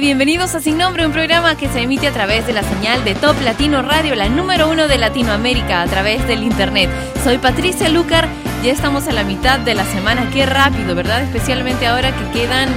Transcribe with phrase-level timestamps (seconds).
[0.00, 3.14] Bienvenidos a Sin Nombre, un programa que se emite a través de la señal de
[3.14, 6.90] Top Latino Radio, la número uno de Latinoamérica, a través del Internet.
[7.22, 8.26] Soy Patricia Lucar,
[8.64, 11.22] ya estamos a la mitad de la semana, qué rápido, ¿verdad?
[11.22, 12.70] Especialmente ahora que quedan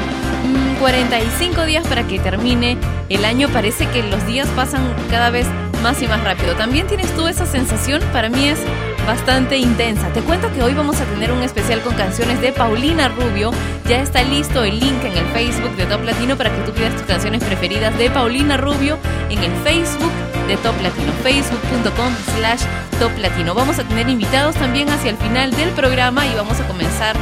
[0.80, 2.78] 45 mm, días para que termine
[3.10, 5.48] el año, parece que los días pasan cada vez
[5.82, 6.54] más y más rápido.
[6.56, 8.00] ¿También tienes tú esa sensación?
[8.14, 8.60] Para mí es
[9.08, 10.10] bastante intensa.
[10.10, 13.52] Te cuento que hoy vamos a tener un especial con canciones de Paulina Rubio.
[13.88, 16.94] Ya está listo el link en el Facebook de Top Latino para que tú pidas
[16.94, 18.98] tus canciones preferidas de Paulina Rubio
[19.30, 20.12] en el Facebook
[20.50, 22.64] de Top Latino, facebook.com slash
[23.00, 23.56] Top Latino.
[23.56, 27.16] Vamos a tener invitados también hacia el final del programa y vamos a comenzar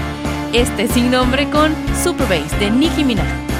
[0.53, 1.72] este sin nombre con
[2.03, 3.55] Super Bass de Nicki Minaj.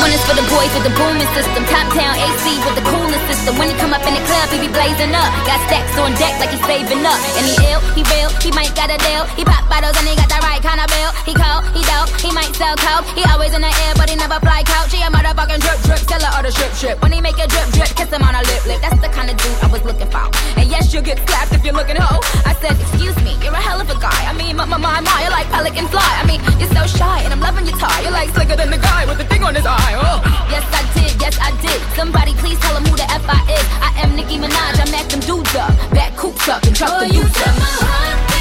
[0.00, 1.62] One is for the boys with the booming system.
[1.66, 3.58] Top town AC with the coolest system.
[3.58, 5.30] When he come up in the club, he be blazing up.
[5.44, 7.18] Got stacks on deck like he's saving up.
[7.38, 9.26] And he ill, he real, he might got a deal.
[9.34, 11.10] He pop bottles and he got the right kind of bill.
[11.26, 13.06] He cold, he dope, he might sell coke.
[13.18, 14.94] He always in the air, but he never fly couch.
[14.94, 16.96] He a motherfucking drip drip, seller or the strip strip.
[17.02, 18.80] When he make a drip drip, kiss him on a lip lip.
[18.80, 20.26] That's the kind of dude I was looking for.
[20.56, 22.22] And yes, you'll get slapped if you're looking hoe.
[22.46, 24.20] I said, excuse me, you're a hell of a guy.
[24.30, 26.12] I mean, my my my, my you're like pelican fly.
[26.22, 28.00] I mean, you're so shy, and I'm loving your tie.
[28.02, 29.87] You're like slicker than the guy with the thing on his eye.
[29.96, 30.20] Oh.
[30.50, 31.80] Yes, I did, yes, I did.
[31.96, 33.66] Somebody please tell him who the F I is.
[33.80, 35.72] I am Nicki Minaj, I'm at them dudes up.
[35.90, 38.37] Back coops up and truck oh, the dudes up.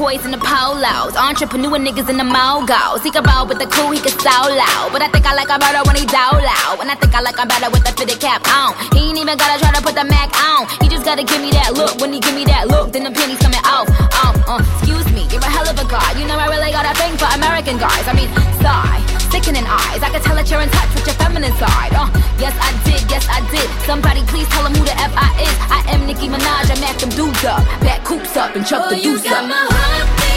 [0.00, 1.12] Boys in the polos.
[1.12, 3.04] Entrepreneur niggas in the mogos.
[3.04, 4.88] He can ball with the cool, he can so loud.
[4.96, 6.80] But I think I like him better when he dow loud.
[6.80, 8.72] And I think I like him better with the fitted cap on.
[8.96, 10.64] He ain't even gotta try to put the Mac on.
[10.80, 12.00] He just gotta give me that look.
[12.00, 13.92] When he give me that look, then the pennies coming off.
[14.24, 16.16] Oh, uh, excuse me, you're a hell of a guy.
[16.16, 18.08] You know I really got a thing for American guys.
[18.08, 18.32] I mean,
[18.64, 19.04] sigh,
[19.40, 20.02] sickening eyes.
[20.02, 21.92] I can tell that you're in touch with your feminine side.
[21.96, 22.08] Uh,
[22.38, 23.68] yes I did, yes I did.
[23.88, 25.56] Somebody please tell him who the F I is.
[25.72, 26.68] I am Nicki Minaj.
[26.68, 29.48] I am them dudes up, back coops up and chuck oh, the deuce up.
[29.48, 30.29] así,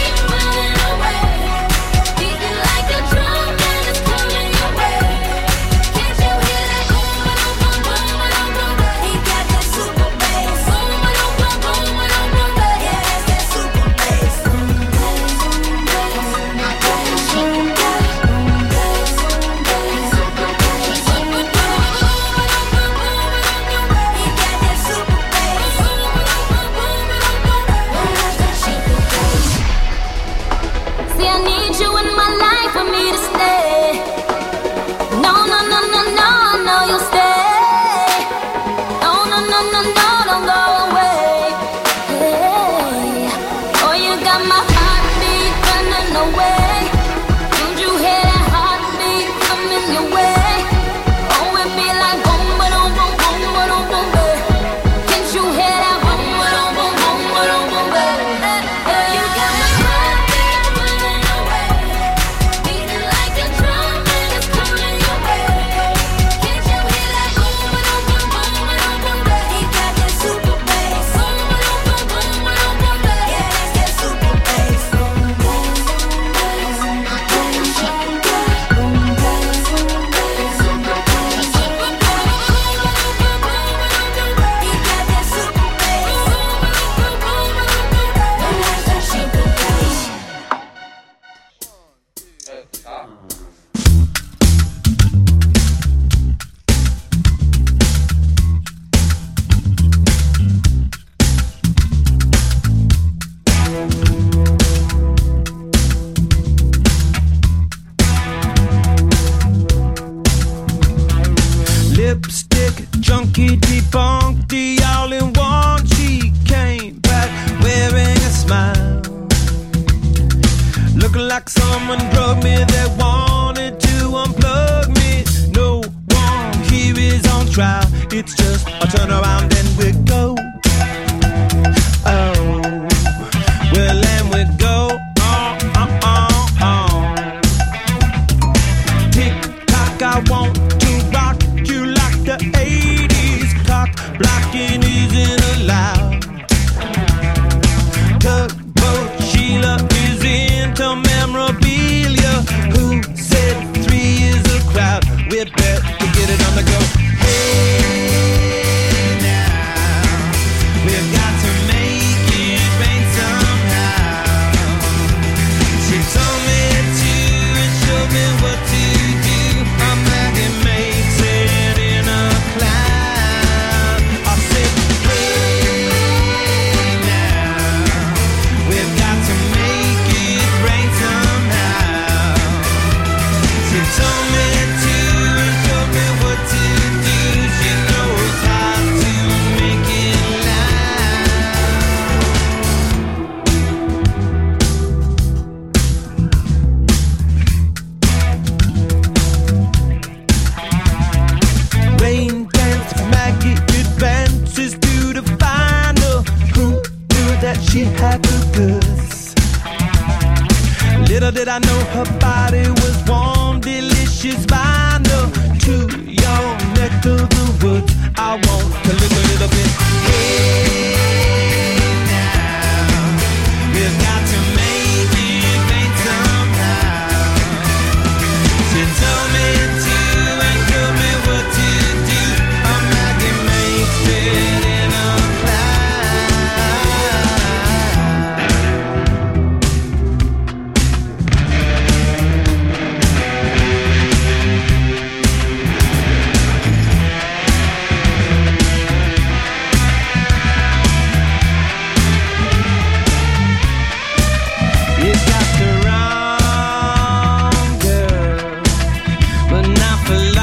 [260.13, 260.43] to.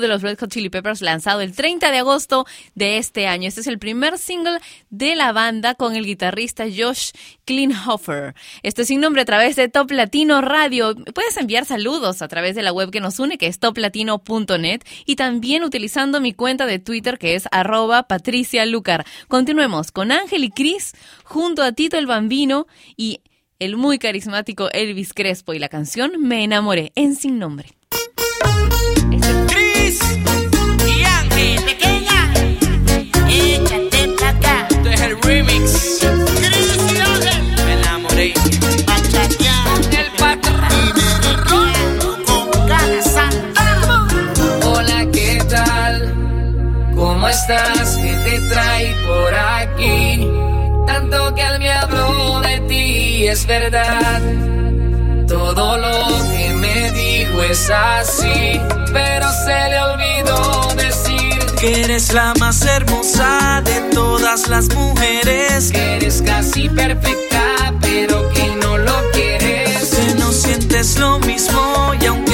[0.00, 3.48] De los Red Hot Chili Peppers lanzado el 30 de agosto de este año.
[3.48, 4.58] Este es el primer single
[4.90, 7.12] de la banda con el guitarrista Josh
[7.44, 8.34] Klinghoffer.
[8.62, 10.94] Esto es sin nombre a través de Top Latino Radio.
[11.14, 15.16] Puedes enviar saludos a través de la web que nos une, que es toplatino.net, y
[15.16, 19.06] también utilizando mi cuenta de Twitter, que es arroba Patricia Lucar.
[19.28, 20.92] Continuemos con Ángel y Cris
[21.24, 23.20] junto a Tito el Bambino y
[23.58, 27.75] el muy carismático Elvis Crespo y la canción Me enamoré en sin nombre.
[47.36, 47.96] estás?
[47.96, 50.28] ¿Qué te trae por aquí?
[50.86, 54.20] Tanto que él me habló de ti, es verdad.
[55.28, 58.60] Todo lo que me dijo es así,
[58.92, 65.72] pero se le olvidó decir que eres la más hermosa de todas las mujeres.
[65.72, 69.90] Que eres casi perfecta, pero que no lo quieres.
[69.94, 72.25] Que no sientes lo mismo y aunque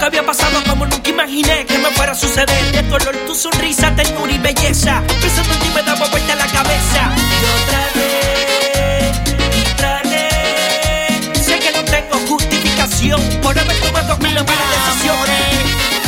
[0.00, 2.72] que había pasado como nunca imaginé que me fuera a suceder.
[2.72, 5.02] De color tu sonrisa, ternura y belleza.
[5.20, 7.02] Pensando en ti me daba vuelta a la cabeza.
[7.40, 9.20] Y otra vez,
[9.58, 10.28] y traté.
[11.44, 15.99] Sé que no tengo justificación por haber tomado mil malas decisiones.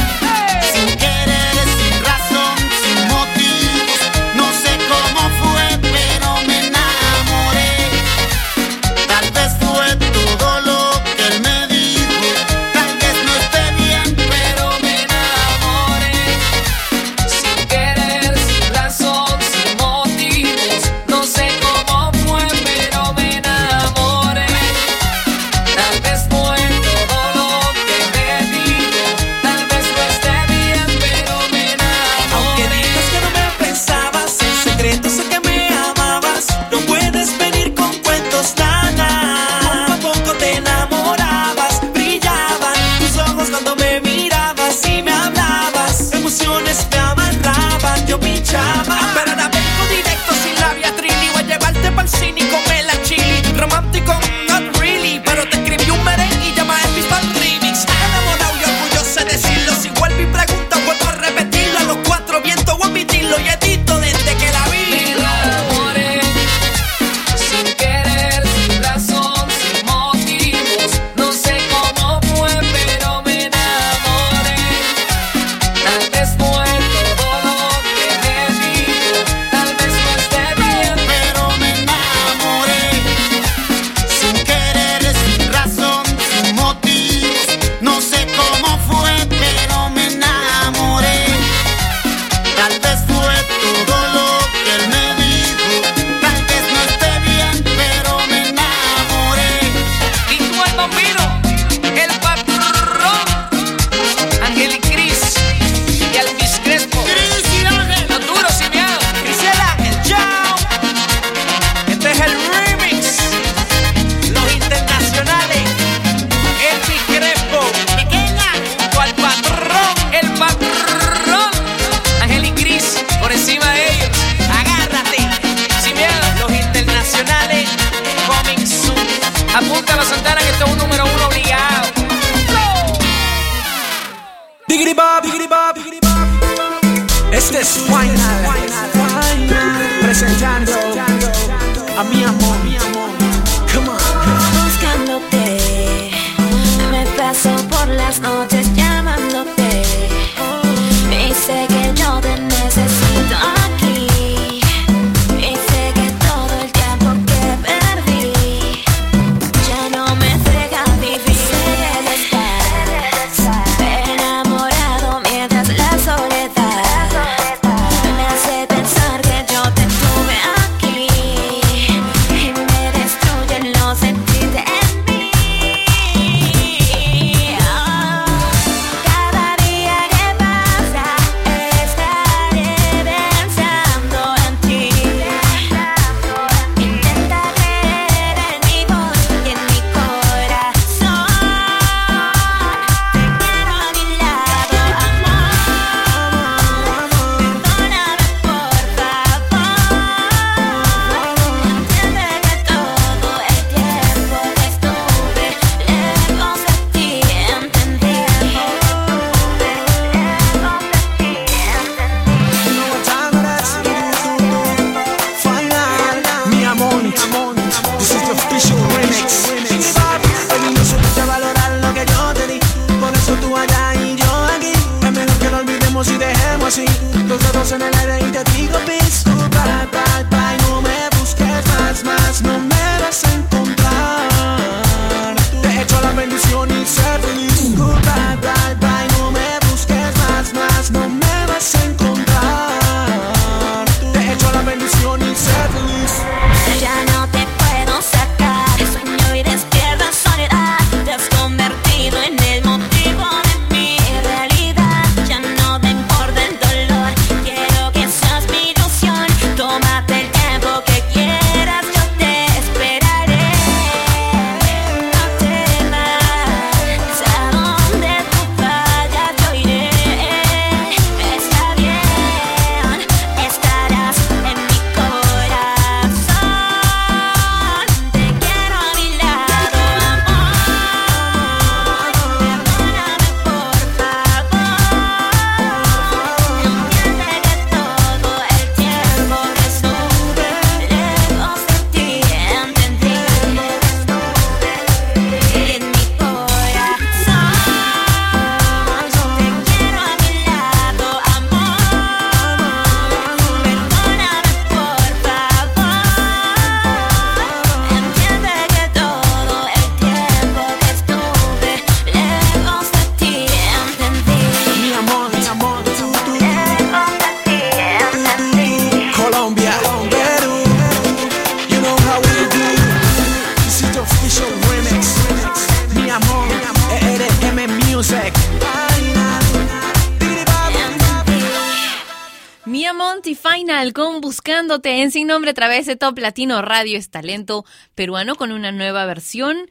[335.49, 337.65] A través de Top Latino Radio es talento
[337.97, 339.69] peruano con una nueva versión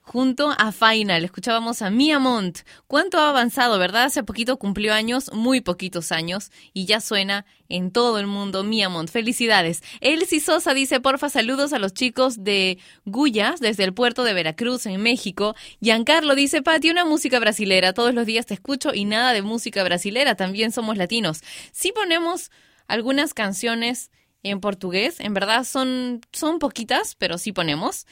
[0.00, 1.24] junto a Final.
[1.24, 2.60] Escuchábamos a Mia Mont.
[2.86, 4.04] ¿Cuánto ha avanzado, verdad?
[4.04, 8.88] Hace poquito cumplió años, muy poquitos años, y ya suena en todo el mundo Mia
[8.88, 9.10] Mont.
[9.10, 9.82] Felicidades.
[10.00, 14.86] Elsie Sosa dice, porfa, saludos a los chicos de Guyas desde el puerto de Veracruz,
[14.86, 15.54] en México.
[15.80, 17.92] Giancarlo dice, Pati, una música brasilera.
[17.92, 20.34] Todos los días te escucho y nada de música brasilera.
[20.34, 21.42] También somos latinos.
[21.72, 22.50] Sí ponemos
[22.88, 24.10] algunas canciones
[24.42, 25.20] en portugués.
[25.20, 28.06] En verdad son, son poquitas, pero sí ponemos.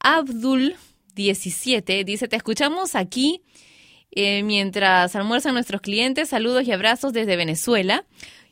[0.00, 0.76] Abdul
[1.14, 3.42] 17 dice, te escuchamos aquí
[4.10, 6.28] eh, mientras almuerzan nuestros clientes.
[6.28, 8.04] Saludos y abrazos desde Venezuela.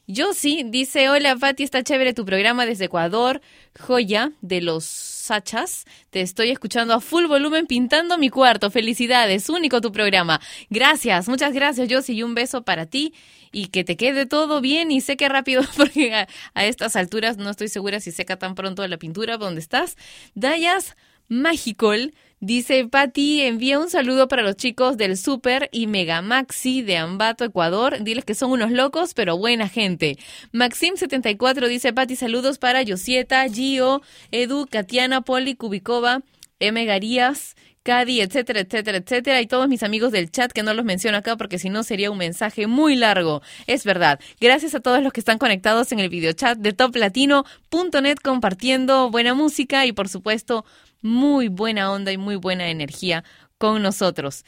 [0.06, 3.40] Yossi dice, hola Pati, está chévere tu programa desde Ecuador.
[3.78, 4.84] Joya de los
[5.24, 5.86] Sachas.
[6.10, 8.70] Te estoy escuchando a full volumen pintando mi cuarto.
[8.70, 10.40] Felicidades, único tu programa.
[10.68, 13.14] Gracias, muchas gracias Yossi y un beso para ti
[13.50, 17.48] y que te quede todo bien y seque rápido porque a, a estas alturas no
[17.50, 19.96] estoy segura si seca tan pronto la pintura donde estás.
[20.34, 20.94] Dayas
[21.28, 22.12] Magicol
[22.44, 27.44] dice, Patti, envía un saludo para los chicos del Super y Mega Maxi de Ambato,
[27.44, 28.02] Ecuador.
[28.02, 30.18] Diles que son unos locos, pero buena gente.
[30.52, 36.22] Maxim74 dice, Patti, saludos para Yosieta, Gio, Edu, Katiana, Poli, Kubikova,
[36.60, 36.84] M.
[36.84, 37.54] Garías,
[37.84, 41.36] Cadi, etcétera, etcétera, etcétera, y todos mis amigos del chat que no los menciono acá
[41.36, 43.42] porque si no sería un mensaje muy largo.
[43.66, 44.18] Es verdad.
[44.40, 49.84] Gracias a todos los que están conectados en el videochat de toplatino.net compartiendo buena música
[49.84, 50.64] y por supuesto
[51.04, 53.22] muy buena onda y muy buena energía
[53.58, 54.44] con nosotros.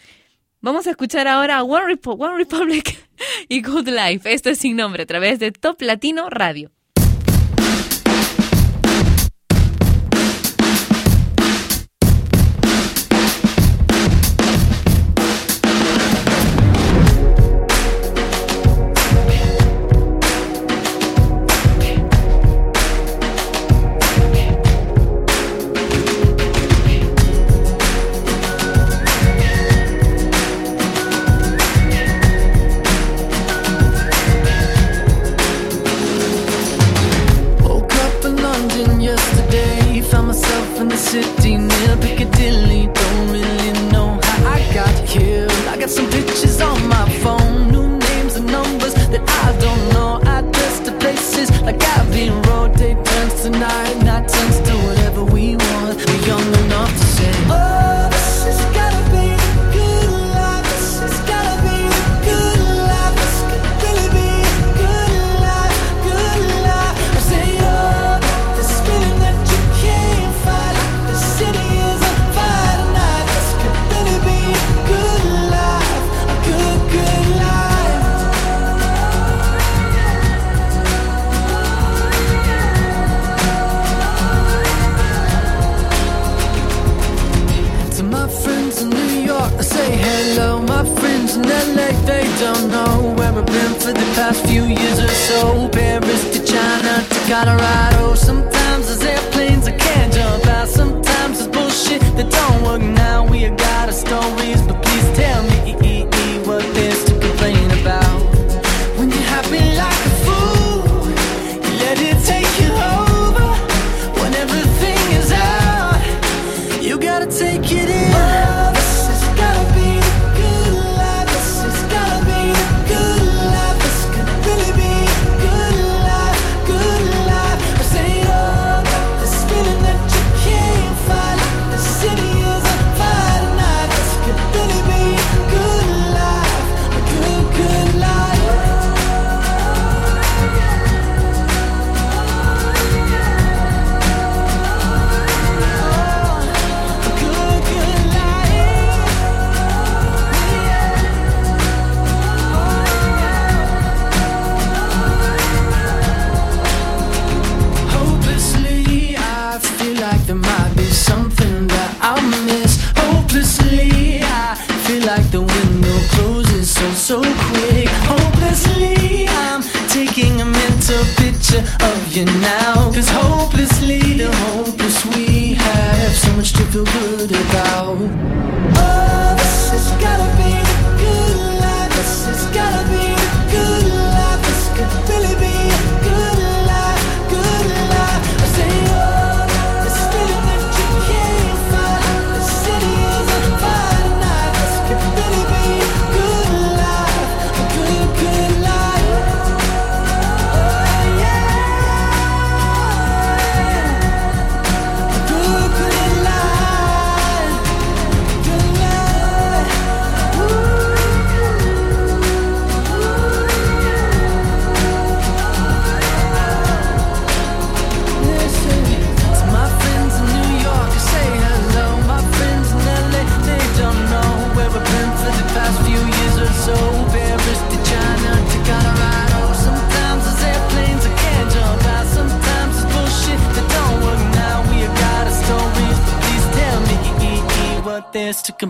[0.62, 2.99] Vamos a escuchar ahora One, Repo- One Republic
[3.49, 4.33] y Good Life.
[4.33, 6.73] Esto es sin nombre a través de Top Latino Radio.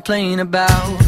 [0.07, 1.06] Complain about.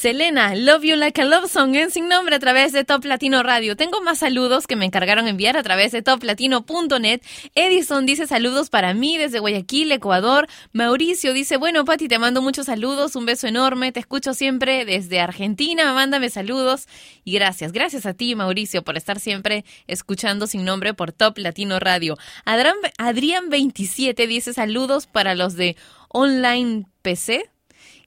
[0.00, 3.42] Selena, Love You Like a Love Song en Sin Nombre a través de Top Latino
[3.42, 3.76] Radio.
[3.76, 7.20] Tengo más saludos que me encargaron enviar a través de toplatino.net.
[7.54, 10.46] Edison dice saludos para mí desde Guayaquil, Ecuador.
[10.72, 15.20] Mauricio dice, bueno, Pati, te mando muchos saludos, un beso enorme, te escucho siempre desde
[15.20, 16.88] Argentina, mándame saludos
[17.22, 17.70] y gracias.
[17.70, 22.16] Gracias a ti, Mauricio, por estar siempre escuchando Sin Nombre por Top Latino Radio.
[22.46, 25.76] Adrián, Adrián 27 dice saludos para los de
[26.08, 27.50] Online PC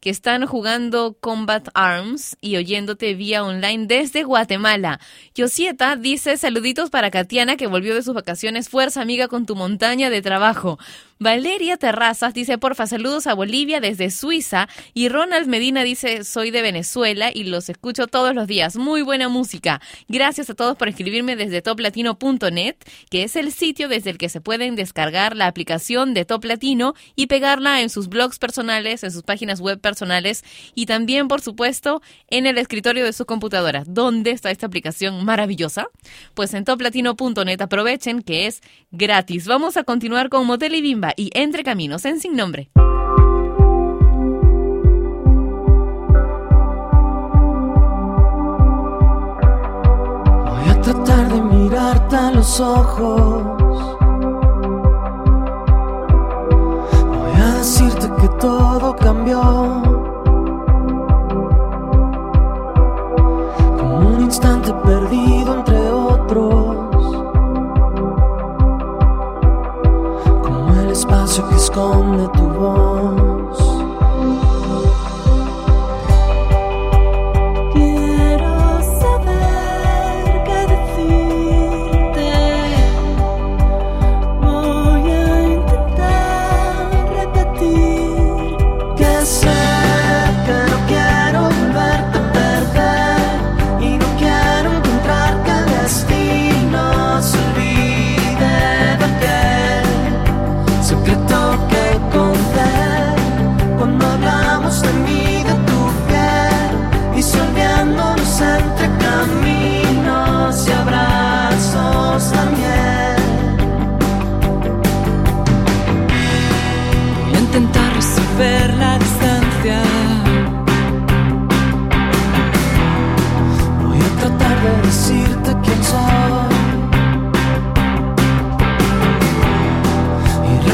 [0.03, 4.99] que están jugando Combat Arms y oyéndote vía online desde Guatemala.
[5.33, 8.67] Yosieta dice saluditos para Katiana que volvió de sus vacaciones.
[8.67, 10.77] Fuerza amiga con tu montaña de trabajo.
[11.23, 16.61] Valeria Terrazas dice porfa saludos a Bolivia desde Suiza y Ronald Medina dice soy de
[16.61, 18.75] Venezuela y los escucho todos los días.
[18.75, 19.79] Muy buena música.
[20.09, 22.75] Gracias a todos por escribirme desde toplatino.net
[23.09, 26.93] que es el sitio desde el que se pueden descargar la aplicación de Top Latino
[27.15, 30.43] y pegarla en sus blogs personales, en sus páginas web personales
[30.75, 33.85] y también por supuesto en el escritorio de su computadora.
[33.87, 35.87] ¿Dónde está esta aplicación maravillosa?
[36.33, 38.59] Pues en toplatino.net aprovechen que es
[38.91, 39.47] gratis.
[39.47, 42.69] Vamos a continuar con Motel y Bimba y Entre Caminos en Sin Nombre.
[50.45, 53.43] Voy a tratar de mirarte a los ojos.
[57.07, 59.41] Voy a decirte que todo cambió.
[63.77, 65.92] Como un instante perdido entre
[71.33, 72.42] espacio que esconde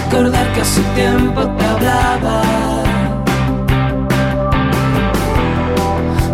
[0.10, 2.42] recordar que hace tiempo te hablaba.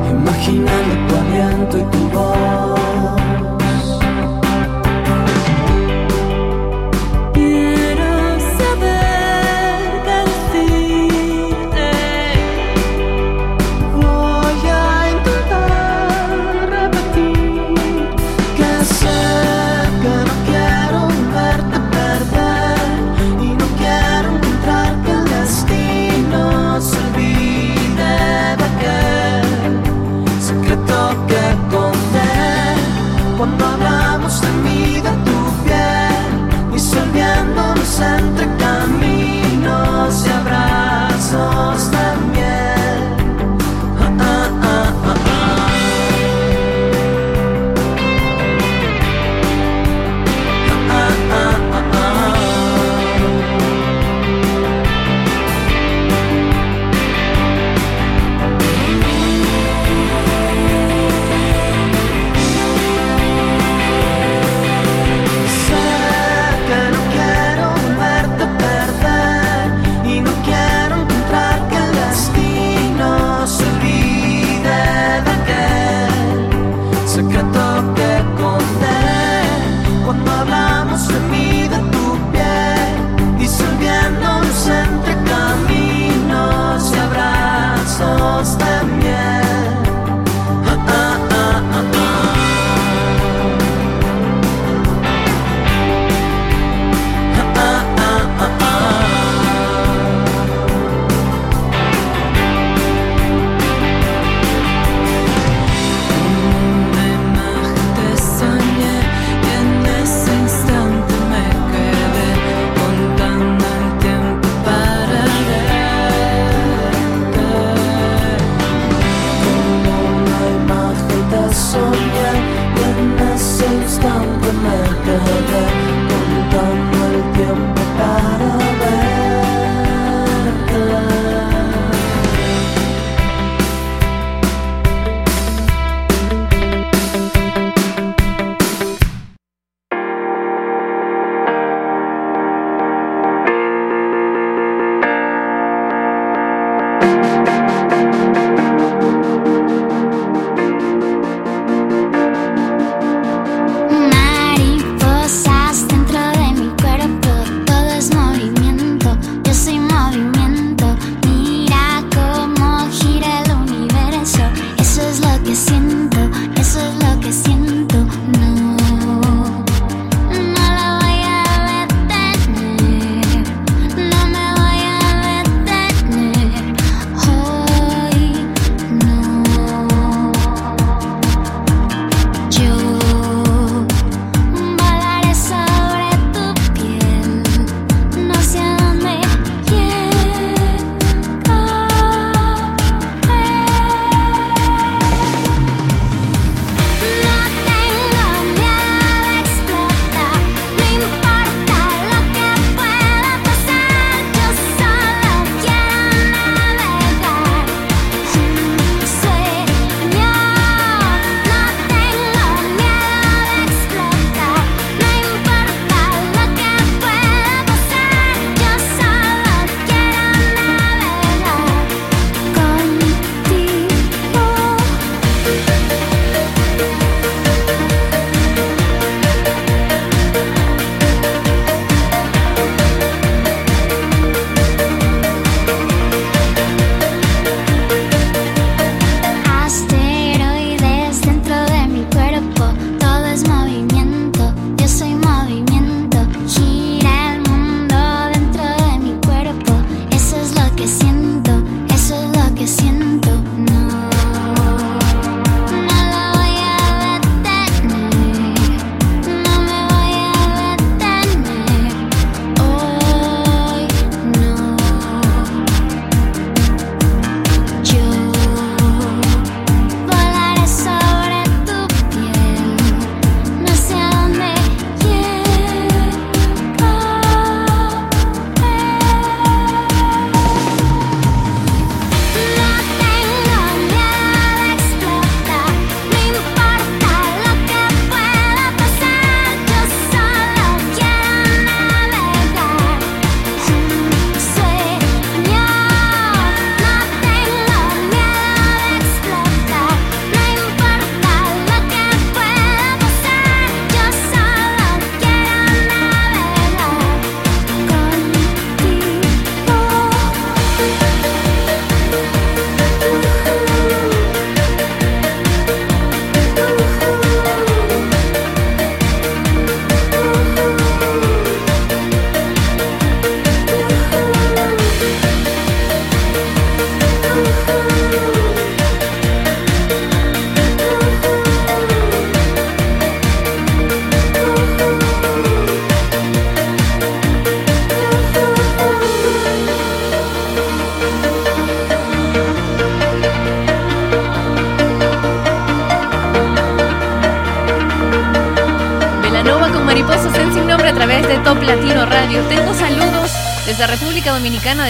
[0.09, 1.94] Imaginando tu aliento y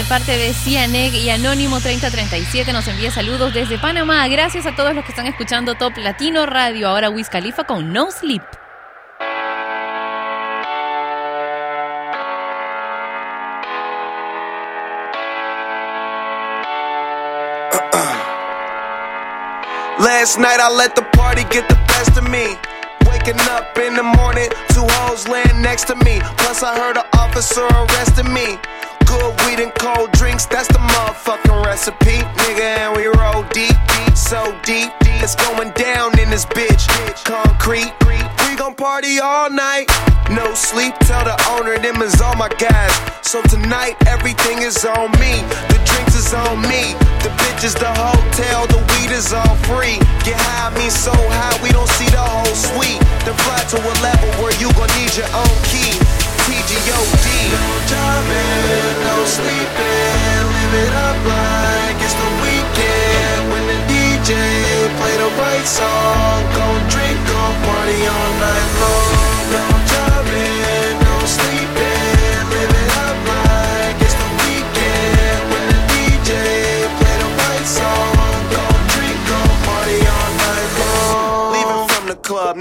[0.08, 4.28] parte de Cianeg y Anónimo 3037 nos envía saludos desde Panamá.
[4.28, 6.90] Gracias a todos los que están escuchando Top Latino Radio.
[6.90, 8.42] Ahora Wiz Khalifa con No Sleep.
[20.00, 22.58] Last night I let the party get the best of me.
[23.08, 26.20] Waking up in the morning, two hoes laying next to me.
[26.38, 28.60] Plus I heard an officer arresting me.
[44.86, 45.42] On me.
[45.74, 46.94] The drinks is on me.
[47.26, 49.98] The bitches, the hotel, the weed is all free.
[50.22, 53.02] Get high, me so high, we don't see the whole suite.
[53.26, 55.98] Then fly to a level where you gon' need your own key.
[56.46, 57.26] TGOD.
[57.50, 60.44] No driving, no sleeping.
[60.54, 63.42] Live it up like it's the weekend.
[63.50, 64.30] When the DJ
[65.02, 68.95] play the right song, gon' drink, gon' party all night long.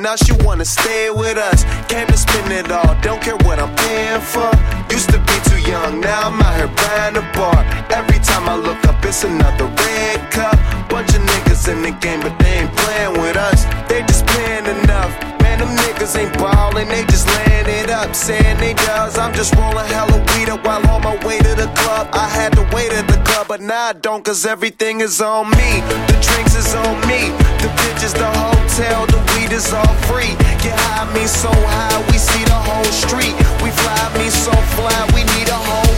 [0.04, 1.64] Club, now she wanna stay with us.
[1.88, 4.50] Came to spend it all, don't care what I'm paying for.
[4.90, 7.64] Used to be too young, now I'm out here buying a bar.
[7.90, 10.56] Every time I look up, it's another red cup.
[10.88, 13.64] Bunch of niggas in the game, but they ain't playing with us.
[13.88, 15.23] They just paying enough.
[15.64, 18.14] Them niggas ain't ballin', they just laying it up.
[18.14, 21.72] Saying they does, I'm just rollin' hella weed up while on my way to the
[21.80, 22.08] club.
[22.12, 25.48] I had to wait at the club but now I don't, cause everything is on
[25.48, 25.80] me.
[26.08, 27.32] The drinks is on me,
[27.64, 30.36] the bitches, the hotel, the weed is all free.
[30.60, 33.32] Get high, me so high, we see the whole street.
[33.64, 35.93] We fly, me so fly, we need a whole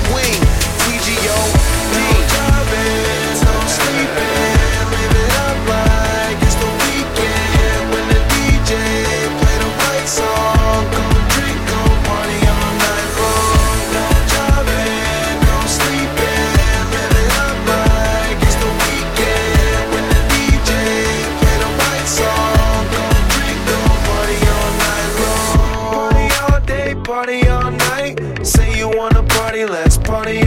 [29.65, 30.46] let's party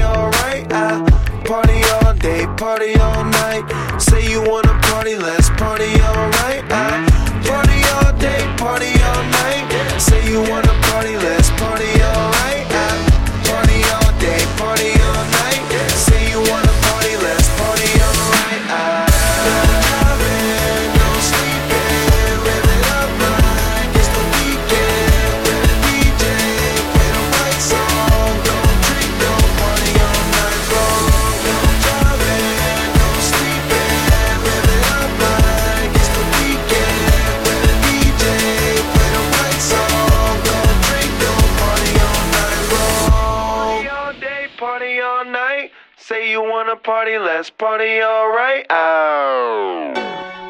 [47.40, 48.66] party, party alright.
[48.70, 49.94] Oh.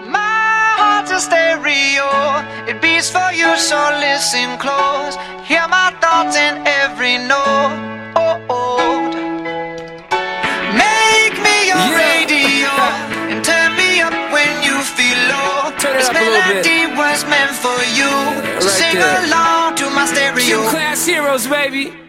[0.10, 2.10] My heart's a stereo,
[2.68, 5.16] it beats for you, so listen close.
[5.46, 7.78] Hear my thoughts in every note.
[8.16, 9.06] Oh, oh.
[10.74, 12.74] make me your radio
[13.30, 15.70] and turn me up when you feel low.
[15.78, 16.66] Turn it this up a little bit.
[16.66, 18.10] melody was meant for you.
[18.62, 19.26] So right sing there.
[19.26, 20.42] along to my stereo.
[20.42, 22.09] Q class heroes, baby.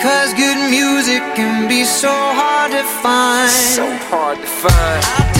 [0.00, 3.50] Because good music can be so hard to find.
[3.50, 5.39] So hard to find.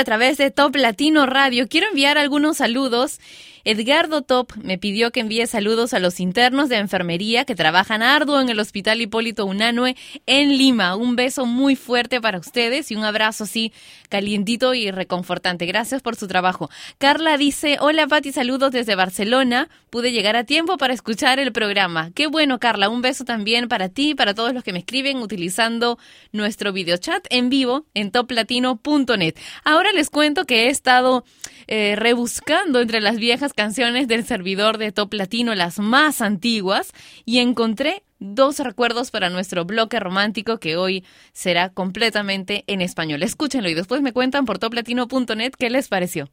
[0.00, 1.68] A través de Top Latino Radio.
[1.68, 3.20] Quiero enviar algunos saludos.
[3.64, 8.40] Edgardo Top me pidió que envíe saludos a los internos de enfermería que trabajan arduo
[8.40, 9.96] en el Hospital Hipólito Unanue
[10.26, 10.96] en Lima.
[10.96, 13.72] Un beso muy fuerte para ustedes y un abrazo así
[14.08, 15.66] calientito y reconfortante.
[15.66, 16.70] Gracias por su trabajo.
[16.98, 19.68] Carla dice, hola Pati, saludos desde Barcelona.
[19.90, 22.10] Pude llegar a tiempo para escuchar el programa.
[22.14, 22.88] Qué bueno, Carla.
[22.88, 25.98] Un beso también para ti y para todos los que me escriben utilizando
[26.32, 29.34] nuestro videochat en vivo en toplatino.net.
[29.64, 31.24] Ahora les cuento que he estado
[31.66, 36.92] eh, rebuscando entre las viejas canciones del servidor de Top Latino, las más antiguas,
[37.24, 43.22] y encontré dos recuerdos para nuestro bloque romántico que hoy será completamente en español.
[43.22, 46.28] Escúchenlo y después me cuentan por toplatino.net qué les pareció.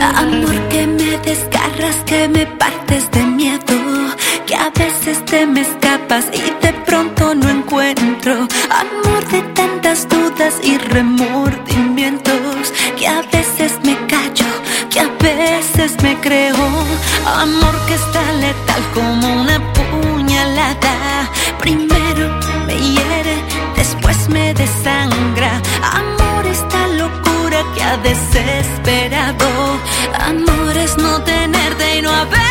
[0.00, 3.74] Amor que me desgarras, que me partes de miedo,
[4.48, 8.48] que a veces te me escapas y de pronto no encuentro.
[8.70, 14.46] Amor de tantas dudas y remordimientos, que a veces me callo,
[14.88, 16.56] que a veces me creo.
[17.26, 21.28] Amor que está letal como una puñalada.
[21.58, 23.36] Primero me hiere,
[23.76, 25.60] después me desangra.
[25.92, 29.78] Amor esta locura que ha desesperado.
[30.18, 32.47] Amor es no tenerte y no haberte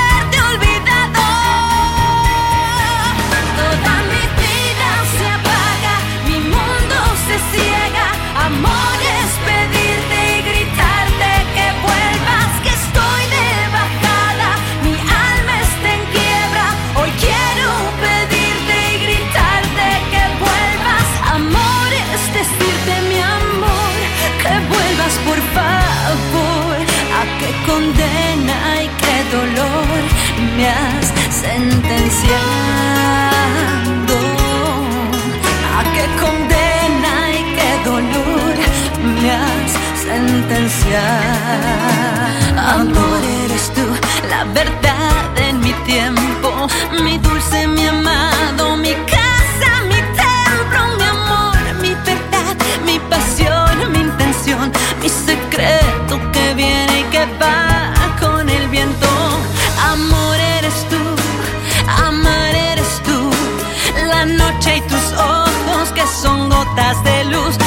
[31.58, 32.48] has sentenciado.
[35.78, 38.56] A qué condena y qué dolor
[39.22, 41.02] me has sentenciado.
[42.58, 43.86] Amor eres tú,
[44.30, 46.68] la verdad en mi tiempo,
[47.04, 52.56] mi dulce, mi amado, mi casa, mi templo, mi amor, mi verdad,
[52.86, 57.67] mi pasión, mi intención, mi secreto que viene y que va
[66.78, 67.67] gotas de luz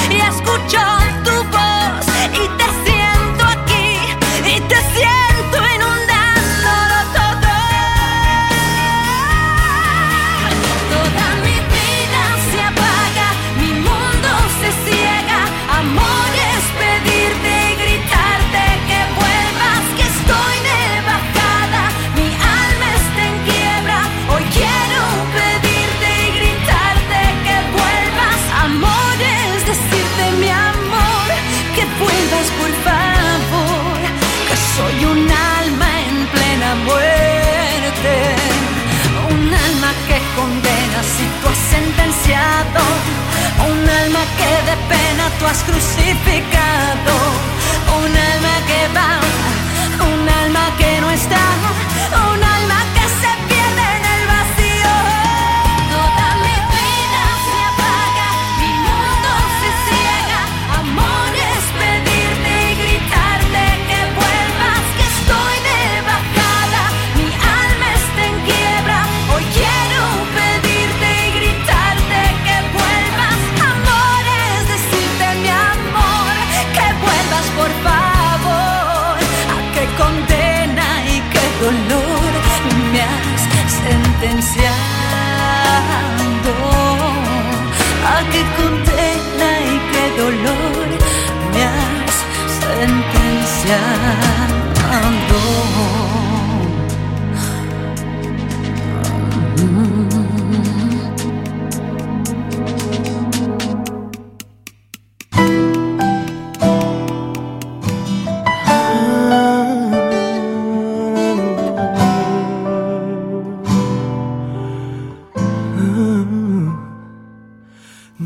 [45.41, 47.15] tú has crucificado.
[48.05, 49.40] Un alma que va,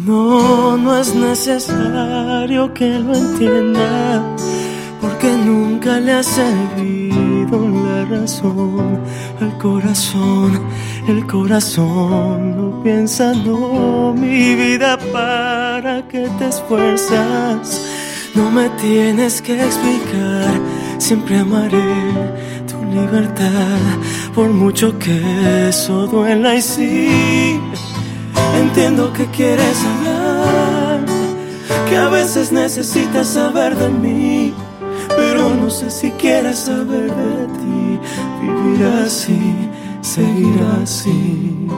[0.07, 4.34] No, no es necesario que lo entienda, porque
[5.85, 9.01] nunca le ha servido la razón
[9.41, 10.63] al corazón.
[11.07, 17.83] El corazón no piensa, no, mi vida, para que te esfuerzas.
[18.35, 20.59] No me tienes que explicar,
[20.99, 21.95] siempre amaré
[22.67, 23.79] tu libertad,
[24.35, 27.61] por mucho que eso duela y sí,
[28.59, 31.05] entiendo que quieres hablar,
[31.89, 34.55] que a veces necesitas saber de mí,
[35.17, 38.01] pero no sé si quieres saber de ti,
[38.41, 39.41] vivir así,
[40.01, 41.69] seguir así,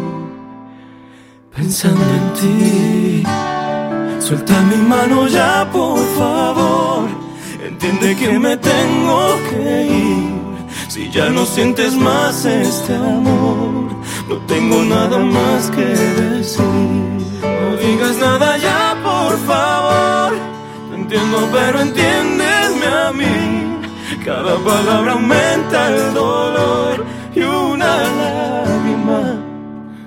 [1.54, 3.22] pensando en ti.
[4.20, 7.08] Suelta mi mano ya, por favor.
[7.64, 10.36] Entiende que me tengo que ir.
[10.88, 13.94] Si ya no sientes más este amor,
[14.28, 16.64] no tengo nada más que decir.
[17.42, 20.32] No digas nada ya, por favor.
[20.90, 22.45] Te entiendo, pero entiéndeme
[24.24, 27.04] Cada palabra aumenta el dolor
[27.36, 29.40] y una lágrima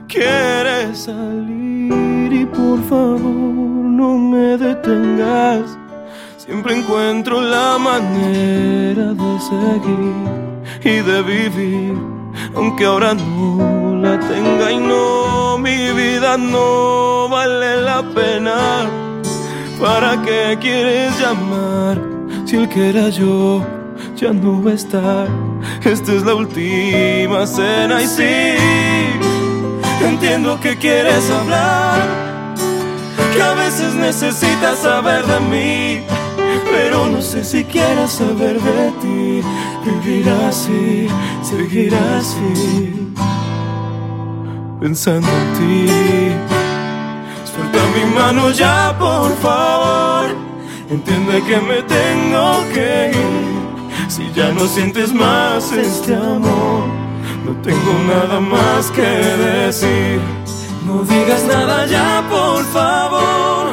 [0.05, 5.77] quiere salir y por favor no me detengas.
[6.35, 10.25] Siempre encuentro la manera de seguir
[10.83, 11.97] y de vivir,
[12.53, 18.89] aunque ahora no la tenga y no, mi vida no vale la pena.
[19.79, 22.18] ¿Para qué quieres llamar
[22.49, 23.63] si el que era yo
[24.15, 25.27] ya no va a estar?
[25.85, 28.55] Esta es la última cena y sí,
[30.03, 31.99] entiendo que quieres hablar,
[33.33, 36.01] que a veces necesitas saber de mí,
[36.71, 39.41] pero no sé si quieres saber de ti,
[39.85, 41.07] vivir así,
[41.43, 43.13] seguir así,
[44.79, 45.91] pensando en ti.
[47.45, 50.48] Suelta mi mano ya, por favor,
[50.89, 54.09] entiende que me tengo que ir.
[54.09, 56.87] Si ya no sientes más este amor,
[57.45, 60.19] no tengo nada más que decir.
[60.85, 63.69] No digas nada ya, por favor.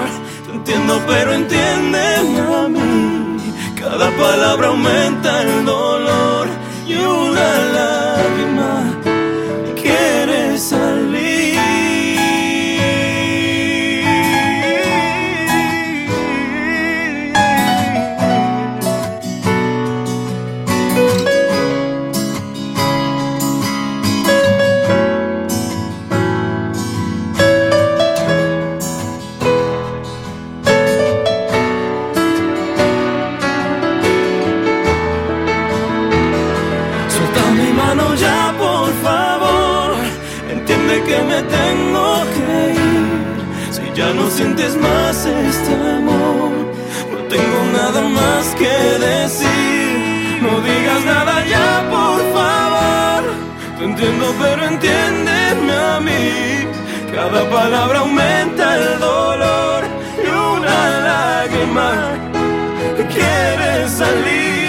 [0.46, 3.36] Te entiendo, pero entiéndeme a mí.
[3.74, 6.48] Cada palabra aumenta el dolor
[6.86, 9.00] y una lágrima
[9.80, 11.05] quiere salir.
[48.20, 48.76] Más que
[49.10, 50.38] decir.
[50.42, 53.22] No digas nada ya, por favor.
[53.78, 56.26] Te entiendo, pero entiéndeme a mí.
[57.14, 59.80] Cada palabra aumenta el dolor
[60.24, 61.90] y una lágrima
[63.14, 64.65] quiere salir.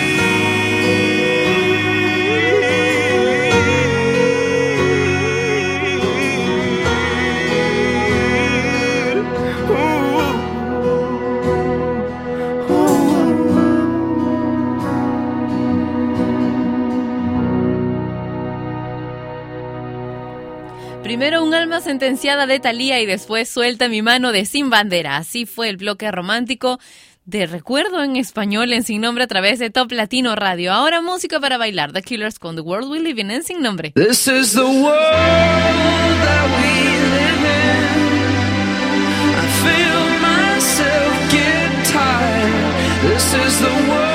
[21.81, 25.17] Sentenciada de Thalía y después suelta mi mano de Sin Bandera.
[25.17, 26.79] Así fue el bloque romántico
[27.25, 30.71] de Recuerdo en español en Sin Nombre a través de Top Latino Radio.
[30.71, 31.91] Ahora música para bailar.
[31.93, 33.91] The Killers con The World We Live In en Sin Nombre.
[33.95, 34.93] This is the world
[36.23, 36.73] that we
[37.13, 37.97] live in.
[39.35, 43.13] I feel myself get tired.
[43.13, 44.06] This is the world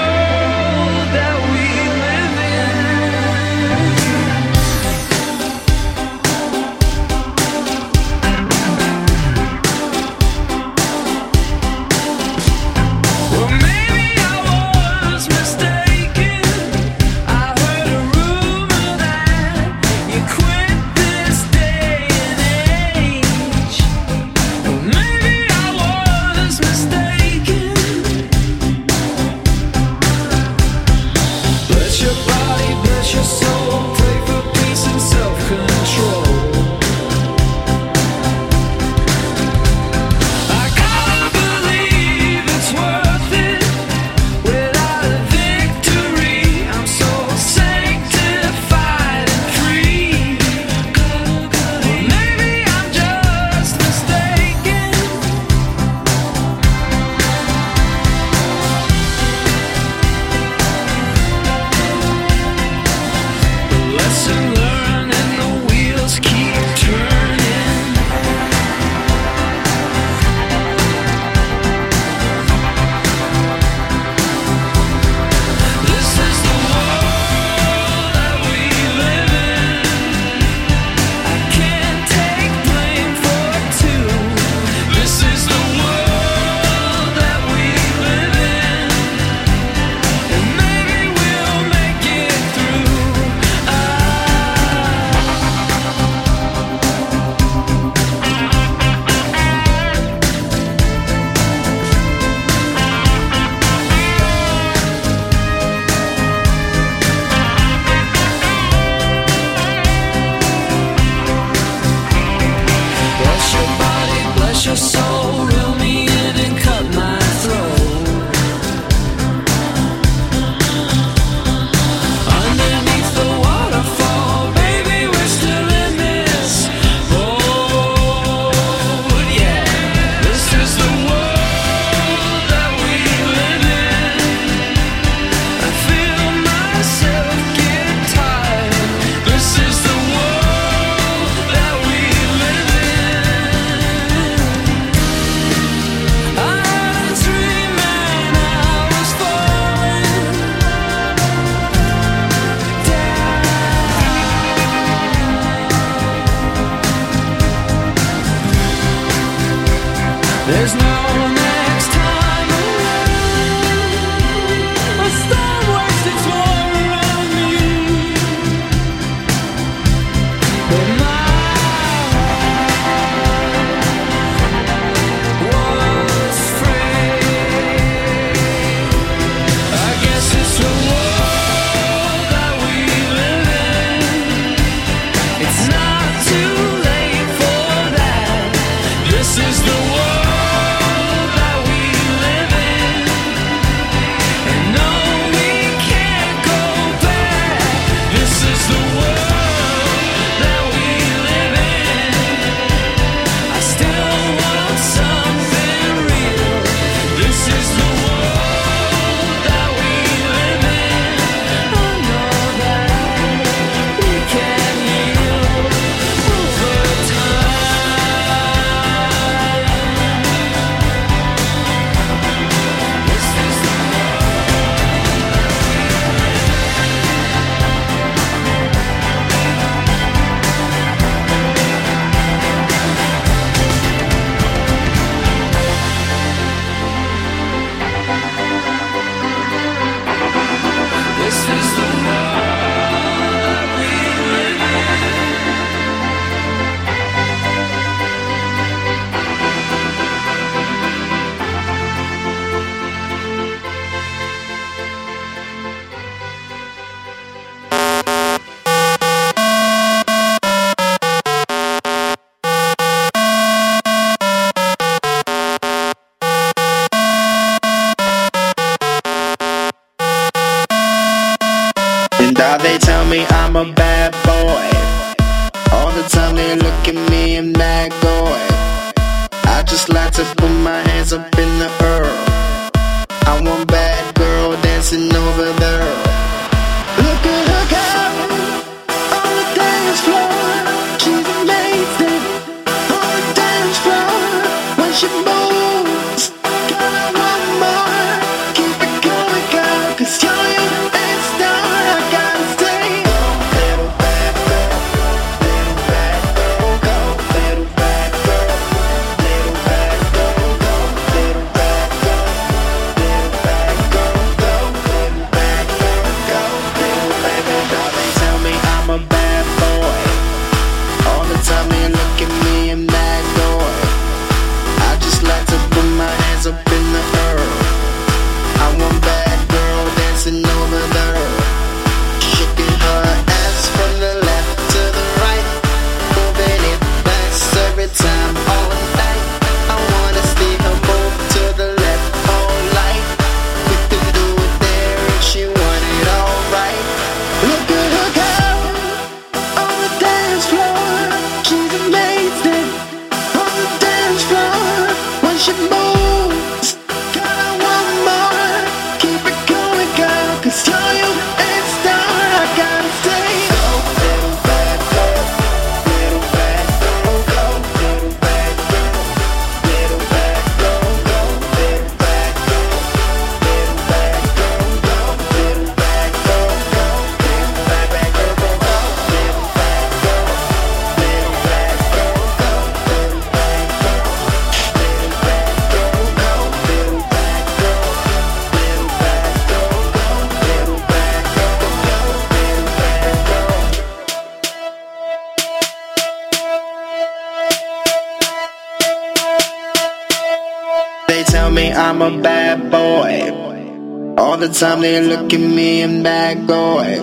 [404.62, 407.02] They look at me and back boy.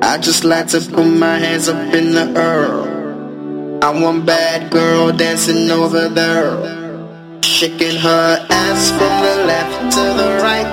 [0.00, 3.84] I just like to put my hands up in the air.
[3.84, 6.50] I want bad girl dancing over there.
[7.42, 10.70] Shaking her ass from the left to the right.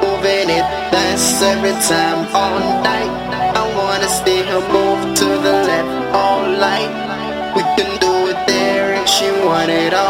[0.00, 3.12] Moving it fast every time all night.
[3.60, 6.90] I wanna see her move to the left all night.
[7.54, 10.05] We can do it there and she want it all.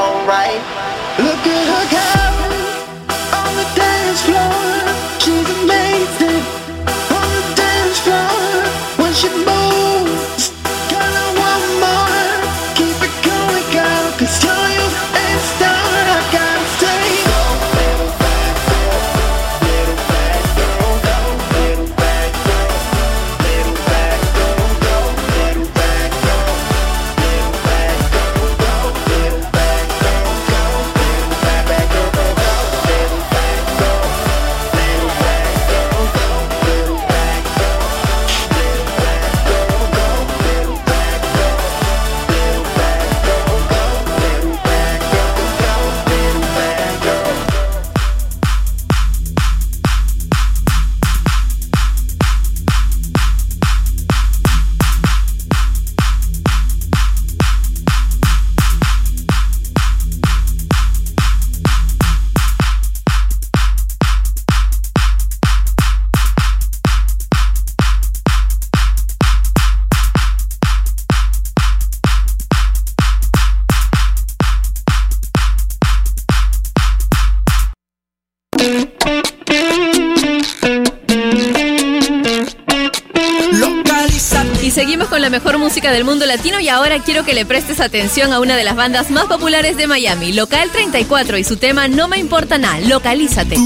[86.67, 89.87] Y ahora quiero que le prestes atención a una de las bandas más populares de
[89.87, 93.57] Miami, Local 34 y su tema No me importa nada, localízate.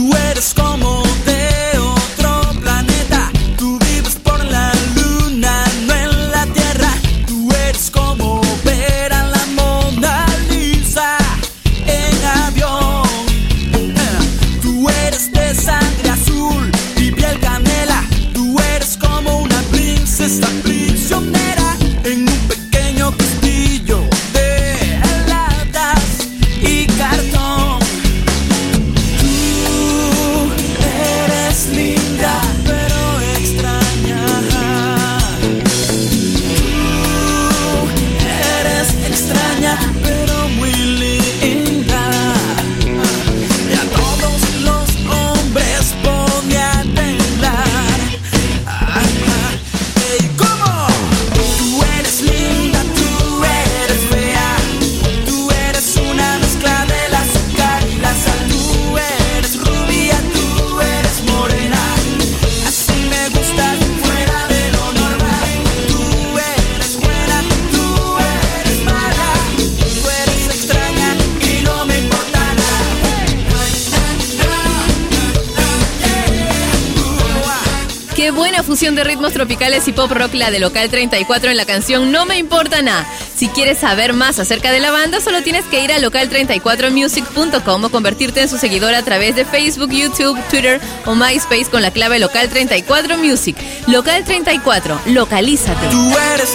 [78.81, 82.39] De ritmos tropicales y pop rock la de Local 34 en la canción No me
[82.39, 83.07] importa nada.
[83.37, 87.91] Si quieres saber más acerca de la banda, solo tienes que ir a local34music.com o
[87.91, 92.19] convertirte en su seguidor a través de Facebook, YouTube, Twitter o MySpace con la clave
[92.19, 93.55] Local 34 Music.
[93.87, 95.87] Local 34, localízate.
[95.91, 96.55] Tú eres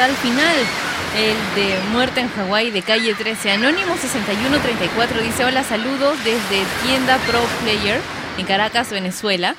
[0.00, 0.56] Ay, ¿qué tal final?
[1.16, 3.50] El de Muerte en Hawái de calle 13.
[3.50, 8.00] Anónimo 6134 dice: Hola, saludos desde tienda Pro Player
[8.38, 9.56] en Caracas, Venezuela.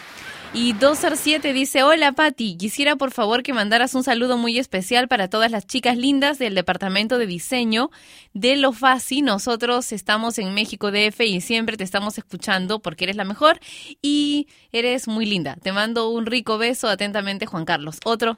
[0.54, 5.30] Y 207 dice, hola Patti, quisiera por favor que mandaras un saludo muy especial para
[5.30, 7.90] todas las chicas lindas del departamento de diseño
[8.34, 9.22] de Lo Fasi.
[9.22, 13.62] Nosotros estamos en México DF y siempre te estamos escuchando porque eres la mejor
[14.02, 15.56] y eres muy linda.
[15.56, 18.00] Te mando un rico beso atentamente Juan Carlos.
[18.04, 18.38] Otro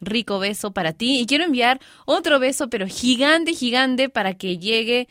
[0.00, 5.08] rico beso para ti y quiero enviar otro beso pero gigante, gigante para que llegue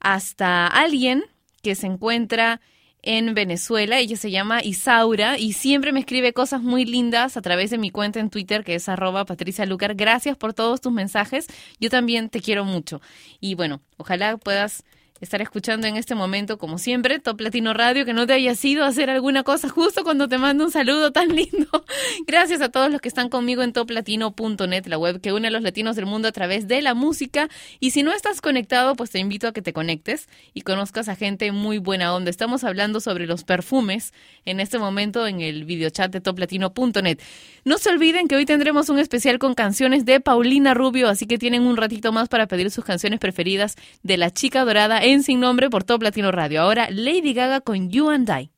[0.00, 1.24] hasta alguien
[1.62, 2.60] que se encuentra
[3.02, 3.98] en Venezuela.
[3.98, 7.90] Ella se llama Isaura y siempre me escribe cosas muy lindas a través de mi
[7.90, 9.94] cuenta en Twitter que es arroba Patricia Lucar.
[9.94, 11.46] Gracias por todos tus mensajes.
[11.80, 13.00] Yo también te quiero mucho.
[13.40, 14.84] Y bueno, ojalá puedas
[15.20, 18.84] estar escuchando en este momento, como siempre, Top Latino Radio, que no te hayas ido
[18.84, 21.84] a hacer alguna cosa justo cuando te mando un saludo tan lindo.
[22.26, 25.62] Gracias a todos los que están conmigo en toplatino.net, la web que une a los
[25.62, 27.48] latinos del mundo a través de la música.
[27.80, 31.16] Y si no estás conectado, pues te invito a que te conectes y conozcas a
[31.16, 32.30] gente muy buena onda.
[32.30, 34.12] Estamos hablando sobre los perfumes
[34.44, 37.18] en este momento en el videochat de toplatino.net.
[37.64, 41.38] No se olviden que hoy tendremos un especial con canciones de Paulina Rubio, así que
[41.38, 45.38] tienen un ratito más para pedir sus canciones preferidas de La Chica Dorada en Sin
[45.38, 46.60] Nombre por Top Latino Radio.
[46.62, 48.50] Ahora Lady Gaga con You and I.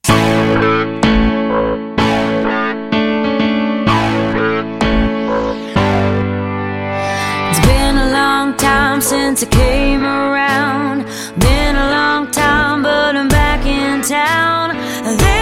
[7.50, 11.04] It's been a long time since I came around.
[11.38, 14.74] Been a long time, but I'm back in town.
[15.18, 15.37] This